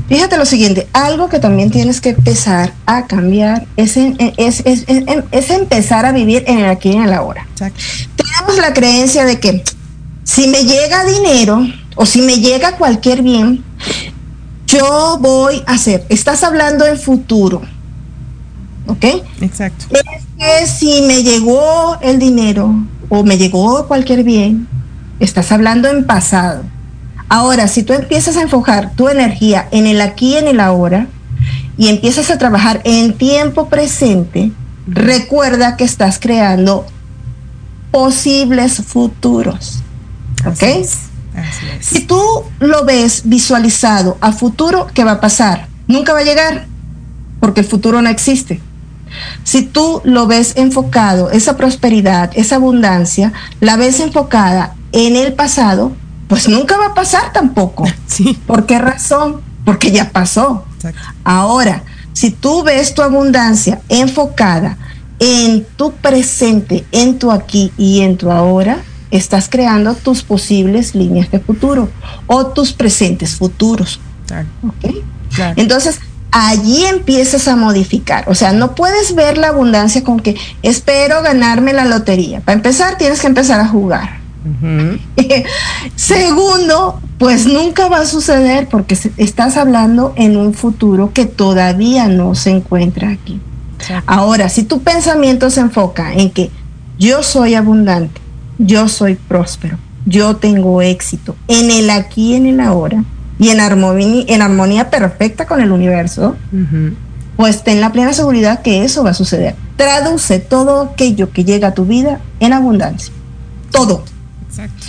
[0.08, 4.86] Fíjate lo siguiente, algo que también tienes que empezar a cambiar es, es, es,
[5.32, 7.46] es empezar a vivir en el aquí y en el ahora.
[7.52, 7.82] Exacto.
[8.16, 9.64] Tenemos la creencia de que
[10.24, 13.64] si me llega dinero o si me llega cualquier bien,
[14.68, 17.62] yo voy a hacer, estás hablando en futuro,
[18.88, 19.06] ¿ok?
[19.42, 19.86] Exacto.
[19.92, 22.74] Es que si me llegó el dinero
[23.10, 24.68] o me llegó cualquier bien,
[25.20, 26.64] estás hablando en pasado.
[27.30, 31.08] Ahora, si tú empiezas a enfocar tu energía en el aquí y en el ahora
[31.78, 34.52] y empiezas a trabajar en tiempo presente,
[34.88, 36.86] recuerda que estás creando
[37.92, 39.82] posibles futuros.
[40.46, 40.86] ¿Ok?
[41.82, 42.22] Si tú
[42.60, 45.68] lo ves visualizado a futuro, ¿qué va a pasar?
[45.88, 46.68] Nunca va a llegar,
[47.40, 48.62] porque el futuro no existe.
[49.44, 55.92] Si tú lo ves enfocado, esa prosperidad, esa abundancia, la ves enfocada en el pasado,
[56.28, 57.86] pues nunca va a pasar tampoco.
[58.08, 58.38] Sí.
[58.48, 59.42] ¿Por qué razón?
[59.66, 60.66] Porque ya pasó.
[60.76, 61.02] Exacto.
[61.24, 64.78] Ahora, si tú ves tu abundancia enfocada
[65.20, 68.78] en tu presente, en tu aquí y en tu ahora,
[69.12, 71.90] estás creando tus posibles líneas de futuro
[72.28, 74.00] o tus presentes futuros.
[74.28, 74.48] Claro.
[74.78, 75.04] ¿Okay?
[75.34, 75.54] Claro.
[75.58, 76.00] Entonces,
[76.36, 78.26] allí empiezas a modificar.
[78.28, 82.42] O sea, no puedes ver la abundancia con que espero ganarme la lotería.
[82.42, 84.20] Para empezar, tienes que empezar a jugar.
[84.44, 85.46] Uh -huh.
[85.96, 92.36] Segundo, pues nunca va a suceder porque estás hablando en un futuro que todavía no
[92.36, 93.40] se encuentra aquí.
[93.80, 94.12] Exacto.
[94.12, 96.52] Ahora, si tu pensamiento se enfoca en que
[97.00, 98.20] yo soy abundante,
[98.58, 103.06] yo soy próspero, yo tengo éxito en el aquí y en el ahora
[103.38, 106.94] y en armonía, en armonía perfecta con el universo, uh -huh.
[107.36, 109.56] pues ten la plena seguridad que eso va a suceder.
[109.76, 113.14] Traduce todo aquello que llega a tu vida en abundancia.
[113.72, 114.06] Todo.
[114.48, 114.86] Exacto.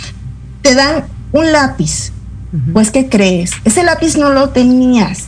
[0.61, 2.11] Te dan un lápiz.
[2.53, 2.73] Uh -huh.
[2.73, 3.51] Pues, ¿qué crees?
[3.65, 5.25] Ese lápiz no lo tenías.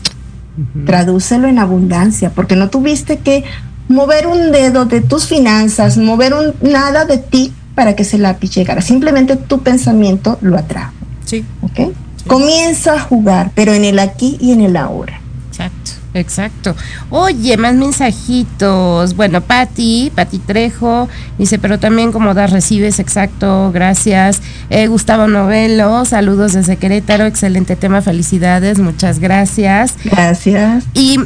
[0.57, 0.85] Uh -huh.
[0.85, 3.43] Tradúcelo en abundancia, porque no tuviste que
[3.89, 8.51] mover un dedo de tus finanzas, mover un, nada de ti para que ese lápiz
[8.55, 8.81] llegara.
[8.81, 10.93] Simplemente tu pensamiento lo atrajo.
[11.25, 11.43] Sí.
[11.61, 11.91] ¿Ok?
[12.27, 15.19] Comienza a jugar, pero en el aquí y en el ahora.
[15.49, 16.75] Exacto, exacto.
[17.09, 19.15] Oye, más mensajitos.
[19.15, 24.41] Bueno, Patti, Patti Trejo, dice, pero también como das, recibes, exacto, gracias.
[24.69, 29.95] Eh, Gustavo Novelo, saludos desde Querétaro, excelente tema, felicidades, muchas gracias.
[30.05, 30.85] Gracias.
[30.93, 31.19] Y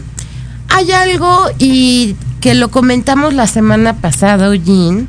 [0.70, 5.06] hay algo, y que lo comentamos la semana pasada, Eugene,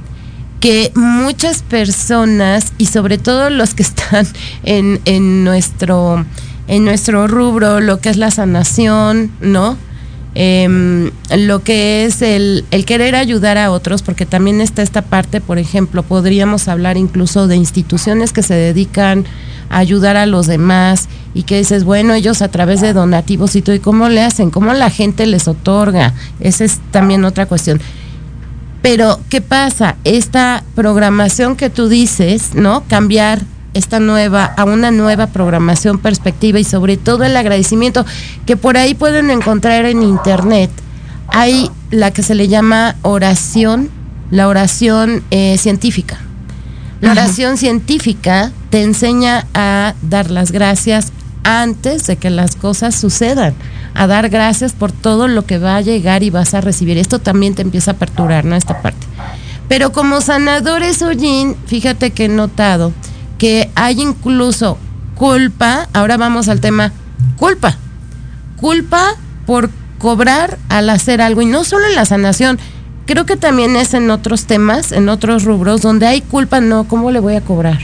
[0.61, 4.27] que muchas personas y sobre todo los que están
[4.65, 6.25] en, en, nuestro
[6.67, 9.77] en nuestro rubro, lo que es la sanación, ¿no?
[10.35, 15.41] em, lo que es el, el, querer ayudar a otros, porque también está esta parte,
[15.41, 19.25] por ejemplo, podríamos hablar incluso de instituciones que se dedican
[19.71, 23.63] a ayudar a los demás y que dices, bueno, ellos a través de donativos y
[23.63, 24.51] todo, ¿y cómo le hacen?
[24.51, 26.15] ¿Cómo la gente les otorga?
[26.41, 27.81] Esa es también otra cuestión.
[28.85, 29.97] Pero, ¿qué pasa?
[30.05, 32.85] Esta programación que tú dices, ¿no?
[32.87, 33.41] Cambiar
[33.73, 38.05] esta nueva, a una nueva programación, perspectiva y sobre todo el agradecimiento
[38.45, 40.69] que por ahí pueden encontrar en internet.
[41.29, 43.89] Hay la que se le llama oración,
[44.31, 46.19] la oración eh, científica.
[47.01, 51.11] La oración científica te enseña a dar las gracias
[51.43, 53.55] antes de que las cosas sucedan,
[53.95, 56.99] a dar gracias por todo lo que va a llegar y vas a recibir.
[56.99, 58.57] Esto también te empieza a aperturar, ¿no?
[58.57, 59.07] Esta parte.
[59.69, 62.93] Pero como sanadores, Ojin, fíjate que he notado
[63.39, 64.79] que hay incluso
[65.15, 66.93] culpa, ahora vamos al tema,
[67.37, 67.77] culpa,
[68.57, 69.17] culpa
[69.47, 72.59] por cobrar al hacer algo y no solo en la sanación,
[73.07, 77.11] creo que también es en otros temas, en otros rubros donde hay culpa, no, ¿cómo
[77.11, 77.79] le voy a cobrar?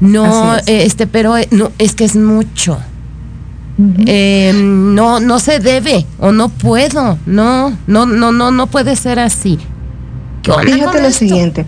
[0.00, 2.80] No, este, pero eh, no, es que es mucho.
[4.06, 9.18] Eh, no, no se debe o no puedo, no, no, no, no, no puede ser
[9.18, 9.58] así.
[10.42, 11.64] Fíjate lo siguiente.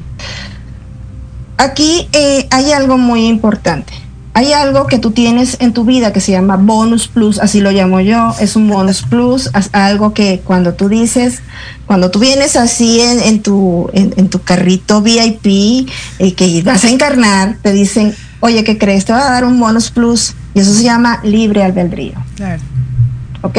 [1.56, 3.92] Aquí eh, hay algo muy importante.
[4.36, 7.70] Hay algo que tú tienes en tu vida que se llama bonus plus, así lo
[7.70, 11.38] llamo yo, es un bonus plus, algo que cuando tú dices,
[11.86, 15.86] cuando tú vienes así en, tu, en, tu carrito VIP y
[16.18, 19.04] eh, que vas a encarnar, te dicen, oye, ¿qué crees?
[19.04, 22.14] Te va a dar un bonus plus y eso se llama libre albedrío.
[22.36, 22.62] Claro.
[23.42, 23.58] ¿Ok?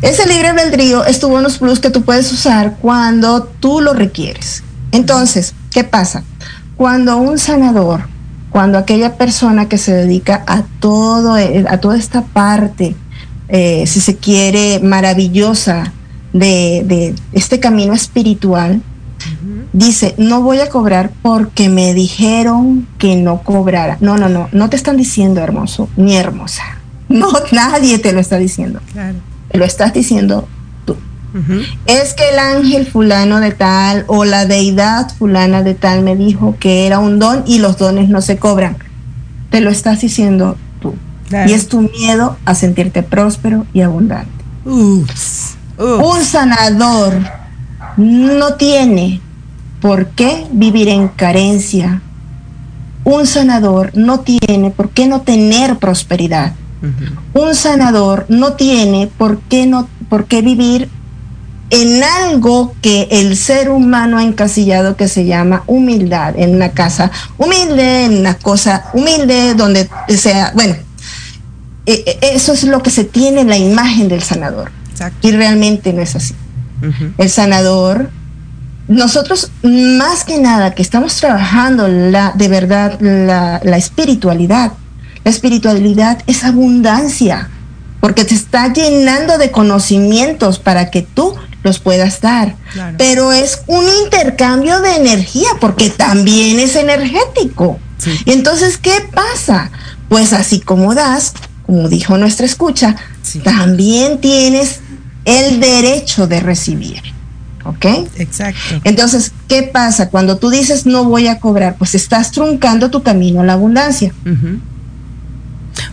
[0.00, 4.62] Ese libre albedrío es tu bonus plus que tú puedes usar cuando tú lo requieres.
[4.92, 6.22] Entonces, ¿qué pasa?
[6.76, 8.02] Cuando un sanador,
[8.50, 12.94] cuando aquella persona que se dedica a todo, eh, a toda esta parte,
[13.48, 15.92] eh, si se quiere, maravillosa
[16.32, 18.82] de, este camino espiritual,
[19.72, 23.96] dice, no voy a cobrar porque me dijeron que no cobrara.
[24.00, 26.62] No, no, no, no te están diciendo hermoso ni hermosa.
[27.08, 28.80] No, nadie te lo está diciendo.
[28.92, 29.18] Claro.
[29.50, 30.48] Te lo estás diciendo
[31.86, 36.56] es que el ángel fulano de tal o la deidad fulana de tal me dijo
[36.58, 38.76] que era un don y los dones no se cobran.
[39.50, 40.94] Te lo estás diciendo tú.
[41.46, 44.30] Y es tu miedo a sentirte próspero y abundante.
[45.78, 47.14] Un sanador
[47.96, 49.20] no tiene
[49.80, 52.02] por qué vivir en carencia.
[53.04, 56.54] Un sanador no tiene por qué no tener prosperidad.
[57.32, 60.88] Un sanador no tiene por qué no por qué vivir
[61.72, 67.10] en algo que el ser humano ha encasillado que se llama humildad, en una casa
[67.38, 70.74] humilde, en una cosa humilde, donde sea, bueno,
[71.86, 74.70] eh, eh, eso es lo que se tiene en la imagen del sanador.
[75.22, 76.34] Y realmente no es así.
[77.18, 78.10] El sanador,
[78.88, 84.72] nosotros más que nada que estamos trabajando la, de verdad la, la espiritualidad,
[85.24, 87.48] la espiritualidad es abundancia,
[88.00, 92.56] porque te está llenando de conocimientos para que tú los puedas dar.
[92.98, 97.78] Pero es un intercambio de energía porque también es energético.
[98.24, 99.70] Y entonces, ¿qué pasa?
[100.08, 102.96] Pues así como das, como dijo nuestra escucha,
[103.44, 104.80] también tienes
[105.24, 107.02] el derecho de recibir.
[107.64, 107.84] ¿Ok?
[108.16, 108.80] Exacto.
[108.82, 110.10] Entonces, ¿qué pasa?
[110.10, 114.12] Cuando tú dices no voy a cobrar, pues estás truncando tu camino a la abundancia.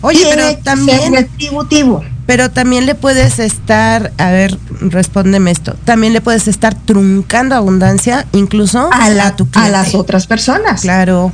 [0.00, 6.20] Oye, pero también retributivo pero también le puedes estar, a ver, respóndeme esto, también le
[6.20, 10.82] puedes estar truncando abundancia incluso a, la, a las otras personas.
[10.82, 11.32] Claro.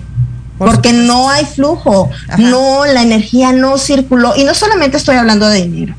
[0.56, 4.36] porque no hay flujo, no, la energía no circuló.
[4.36, 5.94] Y no solamente estoy hablando de dinero,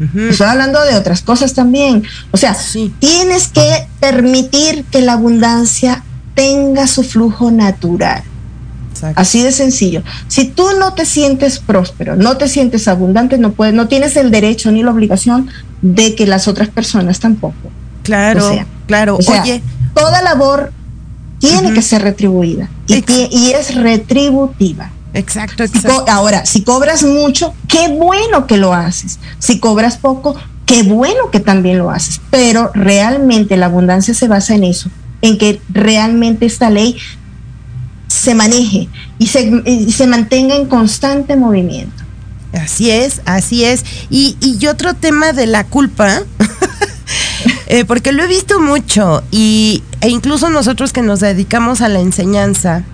[0.00, 2.04] estoy hablando de otras cosas también.
[2.30, 2.56] O sea,
[2.98, 6.02] tienes que permitir que la abundancia
[6.34, 8.22] tenga su flujo natural.
[9.14, 10.02] Así de sencillo.
[10.28, 14.30] Si tú no te sientes próspero, no te sientes abundante, no puedes, no tienes el
[14.30, 15.48] derecho ni la obligación
[15.80, 17.70] de que las otras personas tampoco.
[18.02, 19.18] Claro, claro.
[19.26, 19.62] Oye,
[19.94, 20.72] toda labor
[21.38, 24.90] tiene que ser retribuida y, es retributiva.
[25.14, 26.04] Exacto, exacto.
[26.08, 29.18] ahora, si cobras mucho, qué bueno que lo haces.
[29.38, 30.36] Si cobras poco,
[30.66, 32.20] qué bueno que también lo haces.
[32.30, 34.88] Pero realmente la abundancia se basa en eso,
[35.22, 36.96] en que realmente esta ley
[38.06, 38.88] se maneje
[39.18, 42.04] y se, mantenga en constante movimiento.
[42.52, 43.84] Así es, así es.
[44.10, 46.22] Y, y otro tema de la culpa,
[47.66, 52.00] eh, porque lo he visto mucho, y, e incluso nosotros que nos dedicamos a la
[52.00, 52.84] enseñanza,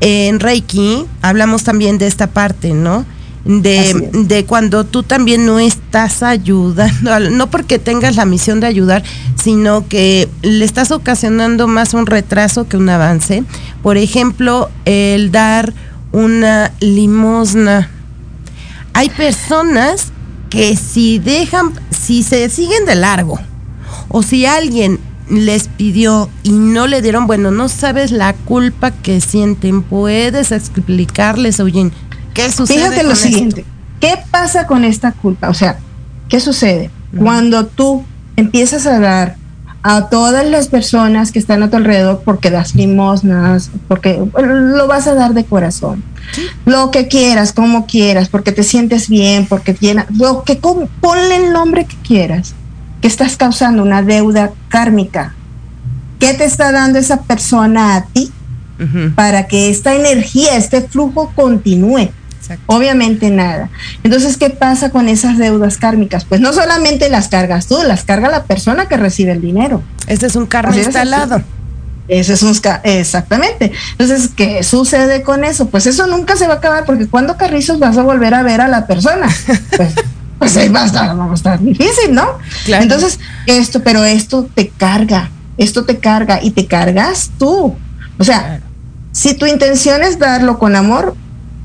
[0.00, 3.04] en Reiki hablamos también de esta parte, ¿no?
[3.46, 9.04] de, de cuando tú también no estás ayudando, no porque tengas la misión de ayudar,
[9.42, 13.44] sino que le estás ocasionando más un retraso que un avance.
[13.82, 15.72] Por ejemplo, el dar
[16.10, 17.90] una limosna.
[18.92, 20.12] Hay personas
[20.50, 23.38] que si dejan, si se siguen de largo,
[24.08, 29.20] o si alguien les pidió y no le dieron, bueno, no sabes la culpa que
[29.20, 29.82] sienten.
[29.82, 31.90] Puedes explicarles, oye,
[32.34, 32.78] ¿qué sucede?
[32.78, 33.64] Fíjate lo siguiente,
[34.00, 35.48] ¿qué pasa con esta culpa?
[35.48, 35.78] O sea,
[36.28, 36.90] ¿qué sucede?
[37.16, 38.04] Cuando tú
[38.36, 39.36] empiezas a dar
[39.82, 45.06] a todas las personas que están a tu alrededor porque das limosnas, porque lo vas
[45.06, 46.02] a dar de corazón.
[46.64, 51.52] Lo que quieras, como quieras, porque te sientes bien, porque tiene, lo que ponle el
[51.52, 52.54] nombre que quieras
[53.00, 55.34] que estás causando una deuda kármica.
[56.18, 58.32] ¿Qué te está dando esa persona a ti
[59.14, 62.10] para que esta energía, este flujo continúe?
[62.66, 63.70] Obviamente nada.
[64.02, 66.24] Entonces, ¿qué pasa con esas deudas kármicas?
[66.24, 69.82] Pues no solamente las cargas tú, las carga la persona que recibe el dinero.
[70.06, 71.42] Este es un karma instalado.
[72.08, 73.72] Ese es un exactamente.
[73.92, 75.68] Entonces, ¿qué sucede con eso?
[75.68, 78.60] Pues eso nunca se va a acabar porque cuando carrizos vas a volver a ver
[78.60, 79.28] a la persona.
[79.76, 79.94] Pues
[80.38, 82.26] pues ahí va a estar, va a estar difícil, ¿no?
[82.66, 87.74] Entonces, esto, pero esto te carga, esto te carga y te cargas tú.
[88.18, 88.60] O sea,
[89.12, 91.16] si tu intención es darlo con amor,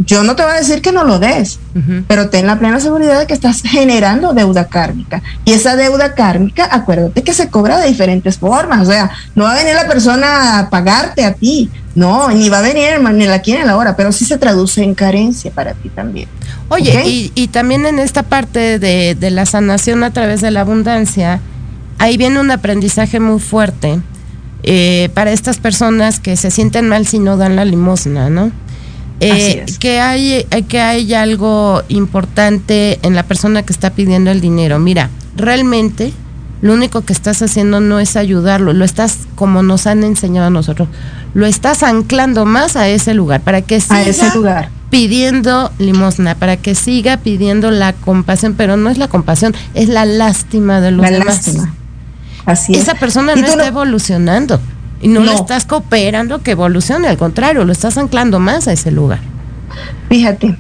[0.06, 1.60] yo no te voy a decir que no lo des,
[2.08, 5.22] pero ten la plena seguridad de que estás generando deuda kármica.
[5.46, 8.88] Y esa deuda kármica, acuérdate que se cobra de diferentes formas.
[8.88, 12.60] O sea, no va a venir la persona a pagarte a ti, no, ni va
[12.60, 15.74] a venir ni la quiere a la hora, pero sí se traduce en carencia para
[15.74, 16.30] ti también.
[16.72, 20.62] Oye, y, y, también en esta parte de, de la sanación a través de la
[20.62, 21.42] abundancia,
[21.98, 24.00] ahí viene un aprendizaje muy fuerte.
[24.64, 28.52] Eh, para estas personas que se sienten mal si no dan la limosna, ¿no?
[29.20, 34.80] Eh, que hay que hay algo importante en la persona que está pidiendo el dinero.
[34.80, 36.14] Mira, realmente
[36.62, 40.52] lo único que estás haciendo no es ayudarlo, lo estás como nos han enseñado a
[40.52, 40.90] nosotros,
[41.34, 44.70] lo estás anclando más a ese lugar para que siga ese lugar.
[44.92, 50.06] Pidiendo limosna, para que siga pidiendo la compasión, pero no es la compasión, es la
[50.06, 51.28] lástima de los la demás.
[51.28, 51.74] Lástima.
[52.46, 54.60] Así Esa persona no está evolucionando.
[55.02, 58.92] Y no, le estás cooperando que evolucione, al contrario, lo estás anclando más a ese
[58.92, 59.20] lugar.
[60.10, 60.56] Fíjate,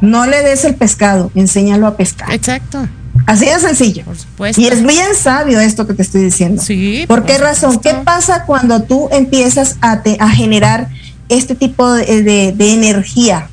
[0.00, 2.32] no le des el pescado, enséñalo a pescar.
[2.32, 2.88] Exacto.
[3.26, 4.04] Así de sencillo.
[4.04, 4.60] Por supuesto.
[4.60, 6.62] Y es bien sabio esto que te estoy diciendo.
[6.62, 7.04] Sí.
[7.06, 7.80] ¿Por, qué razón?
[7.80, 10.88] ¿Qué pasa cuando tú empiezas a, a generar
[11.28, 13.48] este tipo de, energía?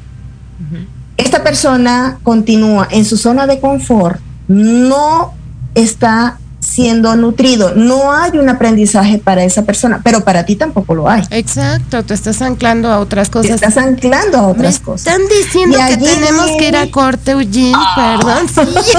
[1.18, 5.34] Esta persona continúa en su zona de confort, no
[5.76, 7.74] está siendo nutrido.
[7.76, 11.24] No hay un aprendizaje para esa persona, pero para ti tampoco lo hay.
[11.32, 13.48] Exacto, te estás anclando a otras cosas.
[13.48, 15.08] Te estás anclando a otras cosas.
[15.08, 18.48] Están diciendo que tenemos que ir a corte, Eugene, perdón.
[18.48, 18.98] Sí.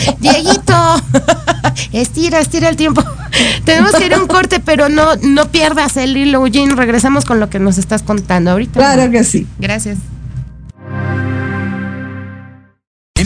[0.20, 0.74] Dieguito,
[1.92, 3.02] estira, estira el tiempo.
[3.64, 6.74] tenemos que ir a un corte, pero no, no pierdas el hilo, Eugene.
[6.74, 8.78] Regresamos con lo que nos estás contando ahorita.
[8.78, 9.46] Claro que sí.
[9.58, 9.98] Gracias.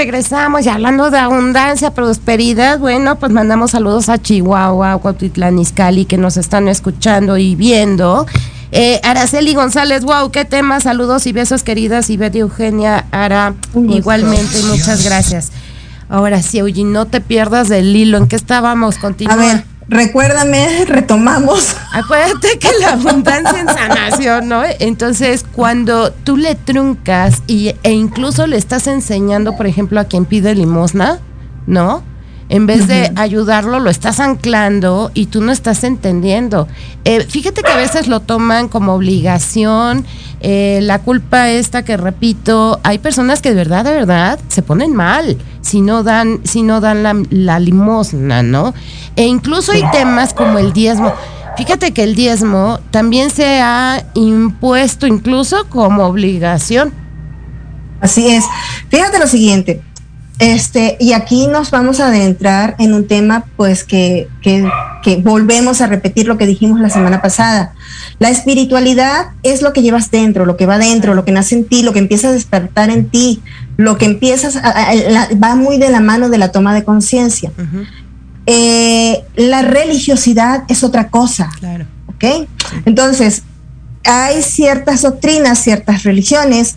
[0.00, 6.16] Regresamos y hablando de abundancia, prosperidad, bueno, pues mandamos saludos a Chihuahua, Cuautitlán Izcalli, que
[6.16, 8.26] nos están escuchando y viendo.
[8.72, 14.62] Eh, Araceli González, wow, qué tema, saludos y besos queridas y Betty Eugenia Ara, igualmente,
[14.62, 15.52] muchas gracias.
[16.08, 18.96] Ahora sí, oye, no te pierdas del hilo, ¿en qué estábamos?
[18.96, 19.34] Continúa.
[19.34, 21.76] A ver, recuérdame, retomamos.
[21.92, 24.62] Acuérdate que la abundancia en sanación, ¿no?
[24.78, 30.24] Entonces, cuando tú le truncas y, e incluso le estás enseñando, por ejemplo, a quien
[30.24, 31.18] pide limosna,
[31.66, 32.02] ¿no?
[32.48, 36.66] En vez de ayudarlo, lo estás anclando y tú no estás entendiendo.
[37.04, 40.04] Eh, fíjate que a veces lo toman como obligación.
[40.40, 44.94] Eh, la culpa esta que repito, hay personas que de verdad, de verdad, se ponen
[44.94, 48.74] mal si no dan, si no dan la, la limosna, ¿no?
[49.16, 51.12] E incluso hay temas como el diezmo.
[51.56, 56.92] Fíjate que el diezmo también se ha impuesto incluso como obligación.
[58.00, 58.44] Así es.
[58.88, 59.82] Fíjate lo siguiente.
[60.38, 64.66] Este, y aquí nos vamos a adentrar en un tema, pues, que, que,
[65.02, 67.74] que, volvemos a repetir lo que dijimos la semana pasada.
[68.18, 71.64] La espiritualidad es lo que llevas dentro, lo que va dentro, lo que nace en
[71.64, 73.42] ti, lo que empieza a despertar en ti,
[73.76, 77.52] lo que empiezas, a, la, va muy de la mano de la toma de conciencia.
[77.56, 77.86] Uh -huh.
[78.46, 81.50] eh, la religiosidad es otra cosa.
[81.58, 81.86] Claro.
[82.06, 82.48] ¿Ok?
[82.84, 83.42] Entonces,
[84.04, 86.76] hay ciertas doctrinas, ciertas religiones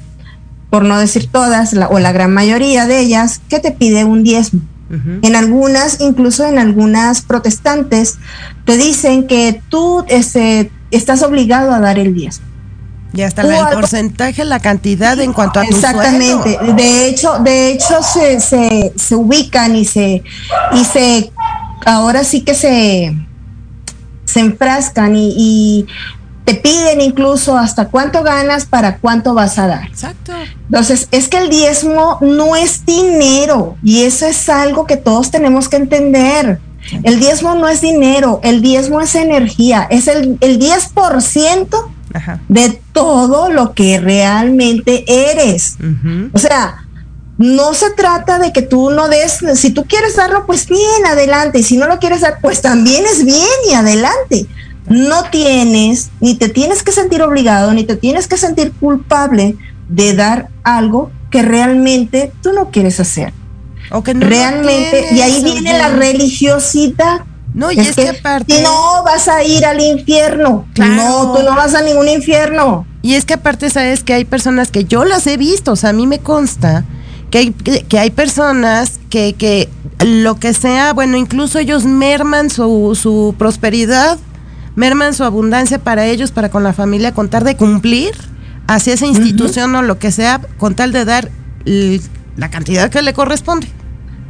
[0.74, 4.24] por no decir todas, la, o la gran mayoría de ellas, que te pide un
[4.24, 4.62] diezmo.
[4.90, 5.20] Uh -huh.
[5.22, 8.18] En algunas, incluso en algunas protestantes,
[8.66, 12.46] te dicen que tú este, estás obligado a dar el diezmo.
[13.14, 16.56] Y hasta la, el porcentaje, la cantidad en cuanto a tu Exactamente.
[16.56, 16.74] Sueldo.
[16.74, 20.24] De hecho, de hecho se, se, se, ubican y se,
[20.74, 21.32] y se,
[21.86, 23.16] ahora sí que se,
[24.26, 25.88] se enfrascan y, y
[26.46, 29.88] te piden incluso hasta cuánto ganas para cuánto vas a dar.
[29.88, 30.34] Exacto.
[30.66, 35.70] Entonces, es que el diezmo no es dinero y eso es algo que todos tenemos
[35.70, 36.60] que entender.
[37.04, 41.68] El diezmo no es dinero, el diezmo es energía, es el, el 10%
[42.14, 42.42] Ajá.
[42.50, 45.78] de todo lo que realmente eres.
[45.80, 46.30] Uh -huh.
[46.34, 46.84] O sea,
[47.38, 51.60] no se trata de que tú no des, si tú quieres darlo, pues bien, adelante,
[51.60, 54.46] y si no lo quieres dar, pues también es bien y adelante
[54.88, 59.56] no tienes, ni te tienes que sentir obligado, ni te tienes que sentir culpable
[59.90, 63.34] de dar algo que realmente tú no quieres hacer.
[63.92, 67.22] O que no realmente, y ahí viene la religiosidad.
[67.54, 68.62] No, y es, es que, aparte.
[68.64, 70.66] No vas a ir al infierno.
[70.74, 70.96] Claro.
[70.96, 72.88] No, tú no vas a ningún infierno.
[73.02, 75.90] Y es que aparte, sabes que hay personas que yo las he visto, o sea,
[75.90, 76.86] a mí me consta
[77.30, 79.70] que hay, que, que hay personas que, que
[80.06, 84.18] lo que sea, bueno, incluso ellos merman su, su prosperidad
[84.76, 88.12] merman su abundancia para ellos, para con la familia, con tal de cumplir
[88.68, 89.80] hacia esa institución uh -huh.
[89.80, 91.30] o lo que sea, con tal de dar
[92.38, 93.68] la cantidad que le corresponde.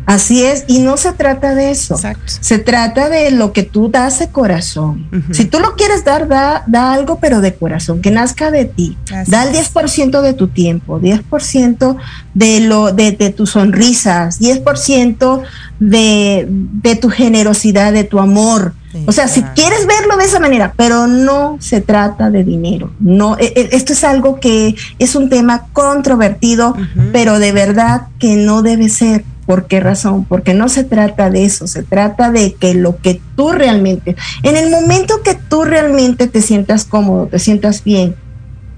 [0.06, 1.96] Así es, y no se trata de eso.
[1.96, 2.34] Exacto.
[2.42, 5.08] Se trata de lo que tú das de corazón.
[5.14, 5.34] Uh -huh.
[5.34, 8.98] Si tú lo quieres dar, da, da, algo, pero de corazón, que nazca de ti.
[9.14, 11.96] Así da el 10% de tu tiempo, 10%
[12.34, 15.42] de, lo, de, de tus sonrisas, 10%
[15.80, 18.74] de, de tu generosidad, de tu amor.
[18.94, 19.42] Sí, o sea, claro.
[19.42, 22.92] si quieres verlo de esa manera, pero no se trata de dinero.
[23.00, 27.10] No, e, e, esto es algo que es un tema controvertido, uh -huh.
[27.12, 29.26] pero de verdad que no debe ser.
[29.48, 30.24] ¿Por qué razón?
[30.24, 34.56] Porque no se trata de eso, se trata de que lo que tú realmente, en
[34.56, 38.16] el momento que tú realmente te sientas cómodo, te sientas bien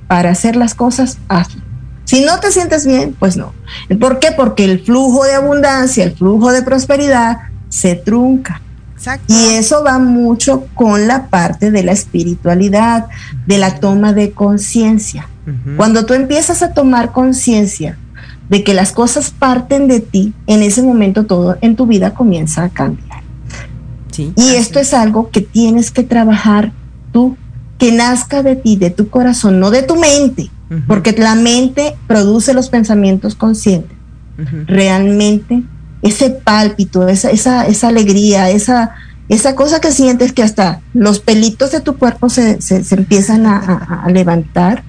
[0.08, 1.62] para hacer las cosas, hazlo.
[2.06, 3.54] Si no te sientes bien, pues no.
[4.00, 4.32] ¿Por qué?
[4.32, 7.38] Porque el flujo de abundancia, el flujo de prosperidad
[7.70, 8.62] se trunca.
[8.96, 9.34] Exacto.
[9.34, 13.08] Y eso va mucho con la parte de la espiritualidad,
[13.46, 15.28] de la toma de conciencia.
[15.46, 15.76] Uh -huh.
[15.76, 17.98] Cuando tú empiezas a tomar conciencia
[18.50, 22.64] de que las cosas parten de ti, en ese momento todo en tu vida comienza
[22.64, 23.24] a cambiar.
[24.12, 26.72] Sí, y esto es algo que tienes que trabajar
[27.12, 27.36] tú,
[27.78, 30.88] que nazca de ti, de tu corazón, no de tu mente, uh -huh.
[30.88, 33.98] porque la mente produce los pensamientos conscientes.
[34.38, 34.66] Uh -huh.
[34.68, 35.64] Realmente
[36.06, 38.92] ese pálpito, esa, esa, esa alegría, esa,
[39.28, 43.48] esa cosa que sientes que hasta los pelitos de tu cuerpo se, se, se empiezan
[43.48, 44.84] a, a, a levantar,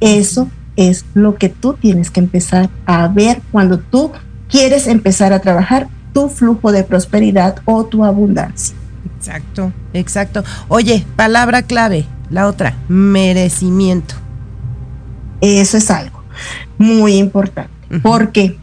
[0.00, 4.12] eso es lo que tú tienes que empezar a ver cuando tú
[4.48, 8.74] quieres empezar a trabajar tu flujo de prosperidad o tu abundancia.
[9.18, 10.42] Exacto, exacto.
[10.68, 14.14] Oye, palabra clave, la otra, merecimiento.
[15.42, 16.22] Eso es algo
[16.78, 18.02] muy importante, uh -huh.
[18.02, 18.58] porque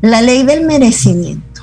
[0.00, 1.62] la ley del merecimiento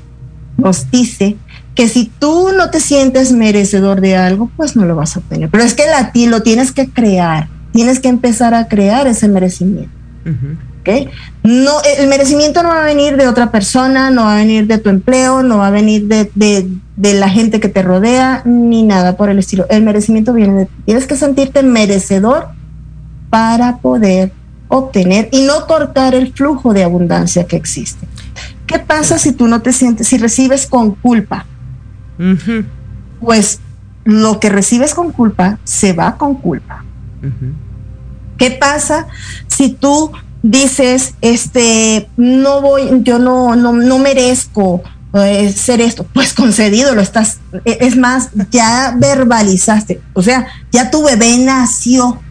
[0.57, 1.38] nos dice
[1.73, 5.49] que si tú no te sientes merecedor de algo, pues no lo vas a obtener.
[5.49, 9.27] Pero es que a ti lo tienes que crear tienes que empezar a crear ese
[9.27, 9.91] merecimiento.
[10.25, 10.57] Uh -huh.
[10.79, 11.11] ¿ok?
[11.43, 14.77] No, el merecimiento no va a venir de otra persona, no va a venir de
[14.77, 18.83] tu empleo, no va a venir de, de, de la gente que te rodea, ni
[18.83, 19.65] nada por el estilo.
[19.69, 20.71] El merecimiento viene de ti.
[20.86, 22.47] Tienes que sentirte merecedor
[23.29, 24.31] para poder
[24.69, 28.07] obtener y no cortar el flujo de abundancia que existe.
[28.68, 31.45] ¿Qué pasa si tú no te sientes, si recibes con culpa?
[33.20, 33.59] Pues
[34.03, 36.84] lo que recibes con culpa se va con culpa.
[38.38, 39.07] ¿Qué pasa
[39.47, 40.11] si tú
[40.43, 46.05] dices, este, no voy, yo no, no, no merezco eh, ser esto?
[46.13, 52.22] Pues concedido, lo estás, e, es más, ya verbalizaste, o sea, ya tu bebé nació.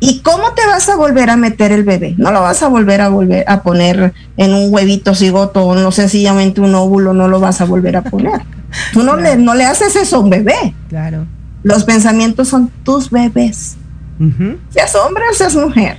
[0.00, 2.14] ¿Y cómo te vas a volver a meter el bebé?
[2.18, 5.92] No lo vas a volver a volver a poner en un huevito cigoto o no
[5.92, 8.42] sencillamente un óvulo, no lo vas a volver a poner.
[8.92, 10.74] Tú no, le, no le haces eso a un bebé.
[10.88, 11.26] Claro.
[11.62, 13.76] Los pensamientos son tus bebés.
[14.70, 15.98] Seas hombre o seas mujer.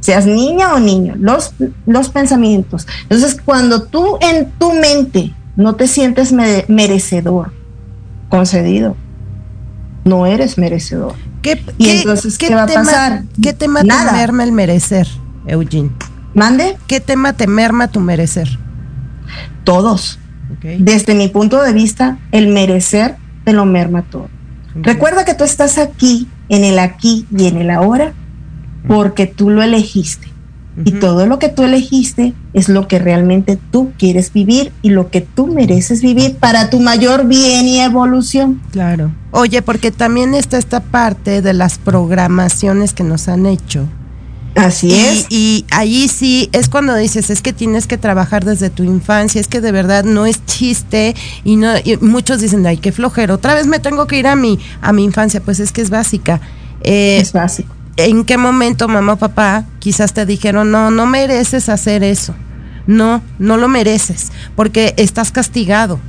[0.00, 1.14] Seas niña o niño.
[1.18, 1.54] Los,
[1.86, 2.86] los pensamientos.
[3.02, 7.52] Entonces, cuando tú en tu mente no te sientes merecedor,
[8.28, 8.96] concedido,
[10.04, 11.14] no eres merecedor.
[11.42, 13.24] ¿Qué, y entonces, ¿qué, va a pasar?
[13.42, 14.12] ¿Qué tema Nada.
[14.12, 15.08] te merma el merecer,
[15.46, 15.90] Eugene?
[16.34, 16.78] ¿Mande?
[16.86, 18.48] ¿Qué tema te merma tu merecer?
[19.64, 20.18] Todos.
[20.78, 24.28] Desde mi punto de vista, el merecer te lo merma todo.
[24.74, 28.12] Recuerda que tú estás aquí, en el aquí y en el ahora,
[28.86, 30.31] porque tú lo elegiste.
[30.84, 35.10] Y todo lo que tú elegiste es lo que realmente tú quieres vivir y lo
[35.10, 38.62] que tú mereces vivir para tu mayor bien y evolución.
[38.70, 39.12] Claro.
[39.32, 43.86] Oye, porque también está esta parte de las programaciones que nos han hecho
[44.54, 45.26] Así es.
[45.30, 49.48] Y ahí sí es cuando dices, es que tienes que trabajar desde tu infancia, es
[49.48, 51.14] que de verdad no es chiste
[51.44, 54.58] y no muchos dicen, ay, qué flojero, otra vez me tengo que ir a mi
[54.80, 56.40] a mi infancia, pues es que es básica.
[56.82, 57.74] Eh, es básico.
[57.96, 62.34] ¿En qué momento mamá o papá quizás te dijeron, no, no mereces hacer eso?
[62.86, 66.00] No, no lo mereces, porque estás castigado,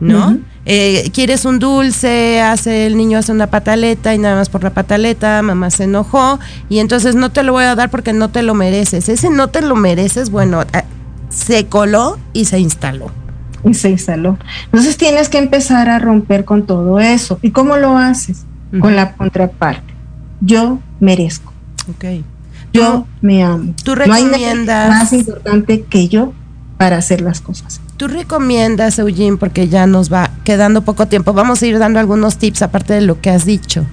[0.00, 0.38] ¿no?
[0.66, 4.70] Eh, quieres un dulce, hace el niño hace una pataleta y nada más por la
[4.70, 8.42] pataleta, mamá se enojó y entonces no te lo voy a dar porque no te
[8.42, 9.08] lo mereces.
[9.08, 10.82] Ese no te lo mereces, bueno, eh,
[11.28, 13.10] se coló y se instaló.
[13.64, 14.38] Y se instaló.
[14.66, 17.38] Entonces tienes que empezar a romper con todo eso.
[17.42, 18.44] ¿Y cómo lo haces?
[18.80, 19.89] Con la contraparte.
[20.40, 21.52] Yo merezco.
[21.88, 22.24] Ok.
[22.72, 23.74] Yo me amo.
[23.84, 24.88] ¿Tú recomiendas?
[24.88, 26.32] No hay más importante que yo
[26.76, 27.80] para hacer las cosas.
[27.96, 32.38] ¿Tú recomiendas, Eugene, porque ya nos va quedando poco tiempo, vamos a ir dando algunos
[32.38, 33.84] tips aparte de lo que has dicho?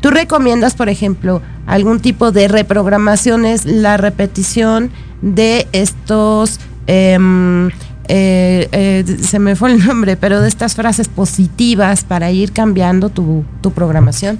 [0.00, 4.90] ¿Tú recomiendas, por ejemplo, algún tipo de reprogramaciones, la repetición
[5.20, 7.70] de estos, em,
[8.06, 13.08] eh, eh, se me fue el nombre, pero de estas frases positivas para ir cambiando
[13.08, 14.38] tu, tu programación?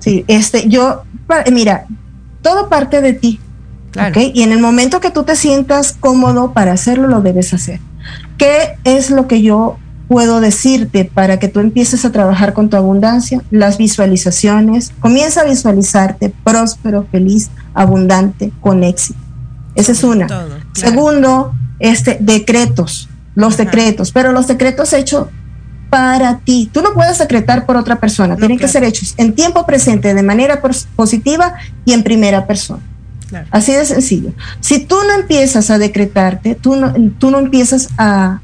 [0.00, 1.02] Sí, este, yo,
[1.52, 1.86] mira,
[2.42, 3.40] todo parte de ti.
[3.92, 4.20] Claro.
[4.20, 7.80] Y en el momento que tú te sientas cómodo para hacerlo, lo debes hacer.
[8.38, 9.78] ¿Qué es lo que yo
[10.08, 13.42] puedo decirte para que tú empieces a trabajar con tu abundancia?
[13.50, 14.92] Las visualizaciones.
[15.00, 19.20] Comienza a visualizarte próspero, feliz, abundante, con éxito.
[19.74, 20.26] Esa es una.
[20.72, 23.08] Segundo, este, decretos.
[23.34, 25.28] Los decretos, pero los decretos hechos
[25.90, 26.70] para ti.
[26.72, 30.22] Tú no puedes decretar por otra persona, tienen que ser hechos en tiempo presente, de
[30.22, 30.62] manera
[30.96, 32.82] positiva y en primera persona.
[33.50, 34.32] Así de sencillo.
[34.60, 38.40] Si tú no empiezas a decretarte, tú no, tú no empiezas a,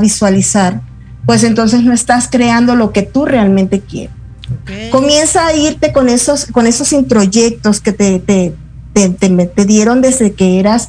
[0.00, 0.80] visualizar,
[1.26, 4.14] pues entonces no estás creando lo que tú realmente quieres.
[4.90, 8.52] Comienza a irte con esos, con esos introyectos que te, te,
[8.92, 10.88] te, dieron desde que eras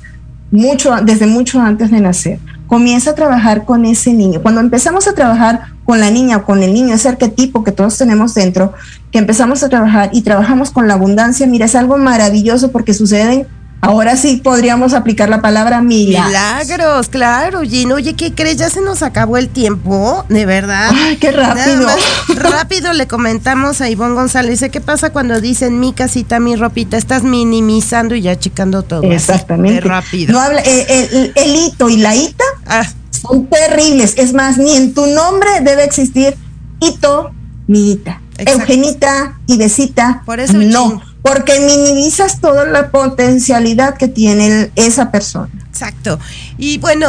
[0.50, 2.40] mucho, desde mucho antes de nacer.
[2.72, 4.42] Comienza a trabajar con ese niño.
[4.42, 7.98] Cuando empezamos a trabajar con la niña o con el niño, ese arquetipo que todos
[7.98, 8.72] tenemos dentro,
[9.12, 13.46] que empezamos a trabajar y trabajamos con la abundancia, mira, es algo maravilloso porque suceden
[13.82, 16.30] Ahora sí podríamos aplicar la palabra milagros.
[16.30, 17.96] Milagros, claro, Gino.
[17.96, 18.58] Oye, ¿qué crees?
[18.58, 20.92] Ya se nos acabó el tiempo, de verdad.
[20.94, 21.88] Ay, qué rápido.
[22.36, 24.64] rápido le comentamos a Ivonne González.
[24.72, 26.96] ¿Qué pasa cuando dicen mi casita, mi ropita?
[26.96, 29.02] Estás minimizando y ya checando todo.
[29.02, 29.82] Exactamente.
[29.82, 30.34] rápido.
[30.34, 32.88] No habla, eh, el, hito y la ita ah.
[33.10, 34.14] son terribles.
[34.18, 36.38] Es más, ni en tu nombre debe existir
[36.80, 37.32] hito
[37.66, 38.22] ni ita.
[38.38, 40.22] Eugenita y besita.
[40.24, 45.52] Por eso no porque minimizas toda la potencialidad que tiene esa persona.
[45.70, 46.20] Exacto.
[46.58, 47.08] Y bueno,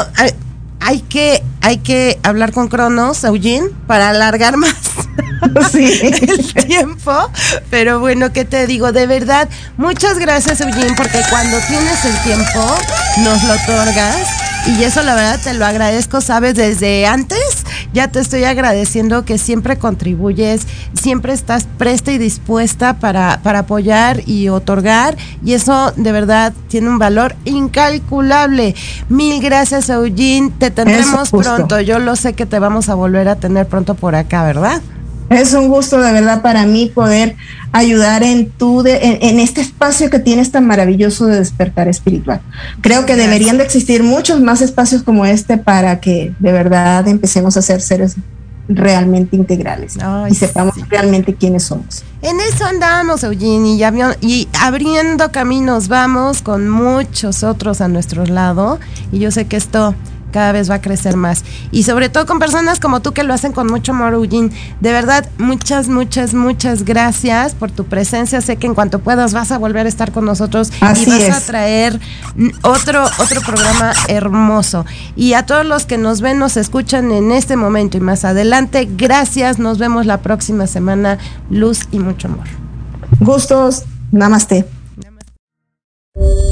[0.81, 4.75] hay que, hay que hablar con Cronos, Eugene, para alargar más
[5.75, 7.31] el tiempo.
[7.71, 8.93] Pero bueno, ¿qué te digo?
[8.93, 12.77] De verdad, muchas gracias, Eugene, porque cuando tienes el tiempo,
[13.19, 14.27] nos lo otorgas.
[14.67, 17.62] Y eso la verdad te lo agradezco, sabes, desde antes
[17.93, 24.23] ya te estoy agradeciendo que siempre contribuyes, siempre estás presta y dispuesta para, para apoyar
[24.27, 28.75] y otorgar y eso de verdad tiene un valor incalculable.
[29.09, 30.53] Mil gracias, Eugene.
[30.59, 31.81] Te tendremos pronto.
[31.81, 34.81] Yo lo sé que te vamos a volver a tener pronto por acá, ¿verdad?
[35.33, 37.37] Es un gusto de verdad para mí poder
[37.72, 42.41] ayudar en tu en, este espacio que tienes tan maravilloso de despertar espiritual.
[42.80, 47.57] Creo que deberían de existir muchos más espacios como este para que de verdad empecemos
[47.57, 48.16] a ser seres
[48.68, 49.97] realmente integrales
[50.30, 52.05] y sepamos realmente quiénes somos.
[52.22, 53.74] En eso andamos, Eugenie,
[54.20, 58.78] y, y abriendo caminos vamos con muchos otros a nuestro lado.
[59.11, 59.95] Y yo sé que esto
[60.33, 61.45] cada vez va a crecer más.
[61.70, 64.51] Y sobre todo con personas como tú que lo hacen con mucho amor, Eugene.
[64.80, 68.41] De verdad, muchas, muchas, muchas gracias por tu presencia.
[68.41, 71.41] Sé que en cuanto puedas vas a volver a estar con nosotros y vas a
[71.47, 72.01] traer
[72.62, 74.85] otro, otro programa hermoso.
[75.14, 78.89] Y a todos los que nos ven, nos escuchan en este momento y más adelante,
[78.91, 79.59] gracias.
[79.59, 81.18] Nos vemos la próxima semana.
[81.51, 82.47] Luz y mucho amor.
[83.20, 83.85] Gustos.
[84.11, 84.66] Namaste.
[86.14, 86.52] Solo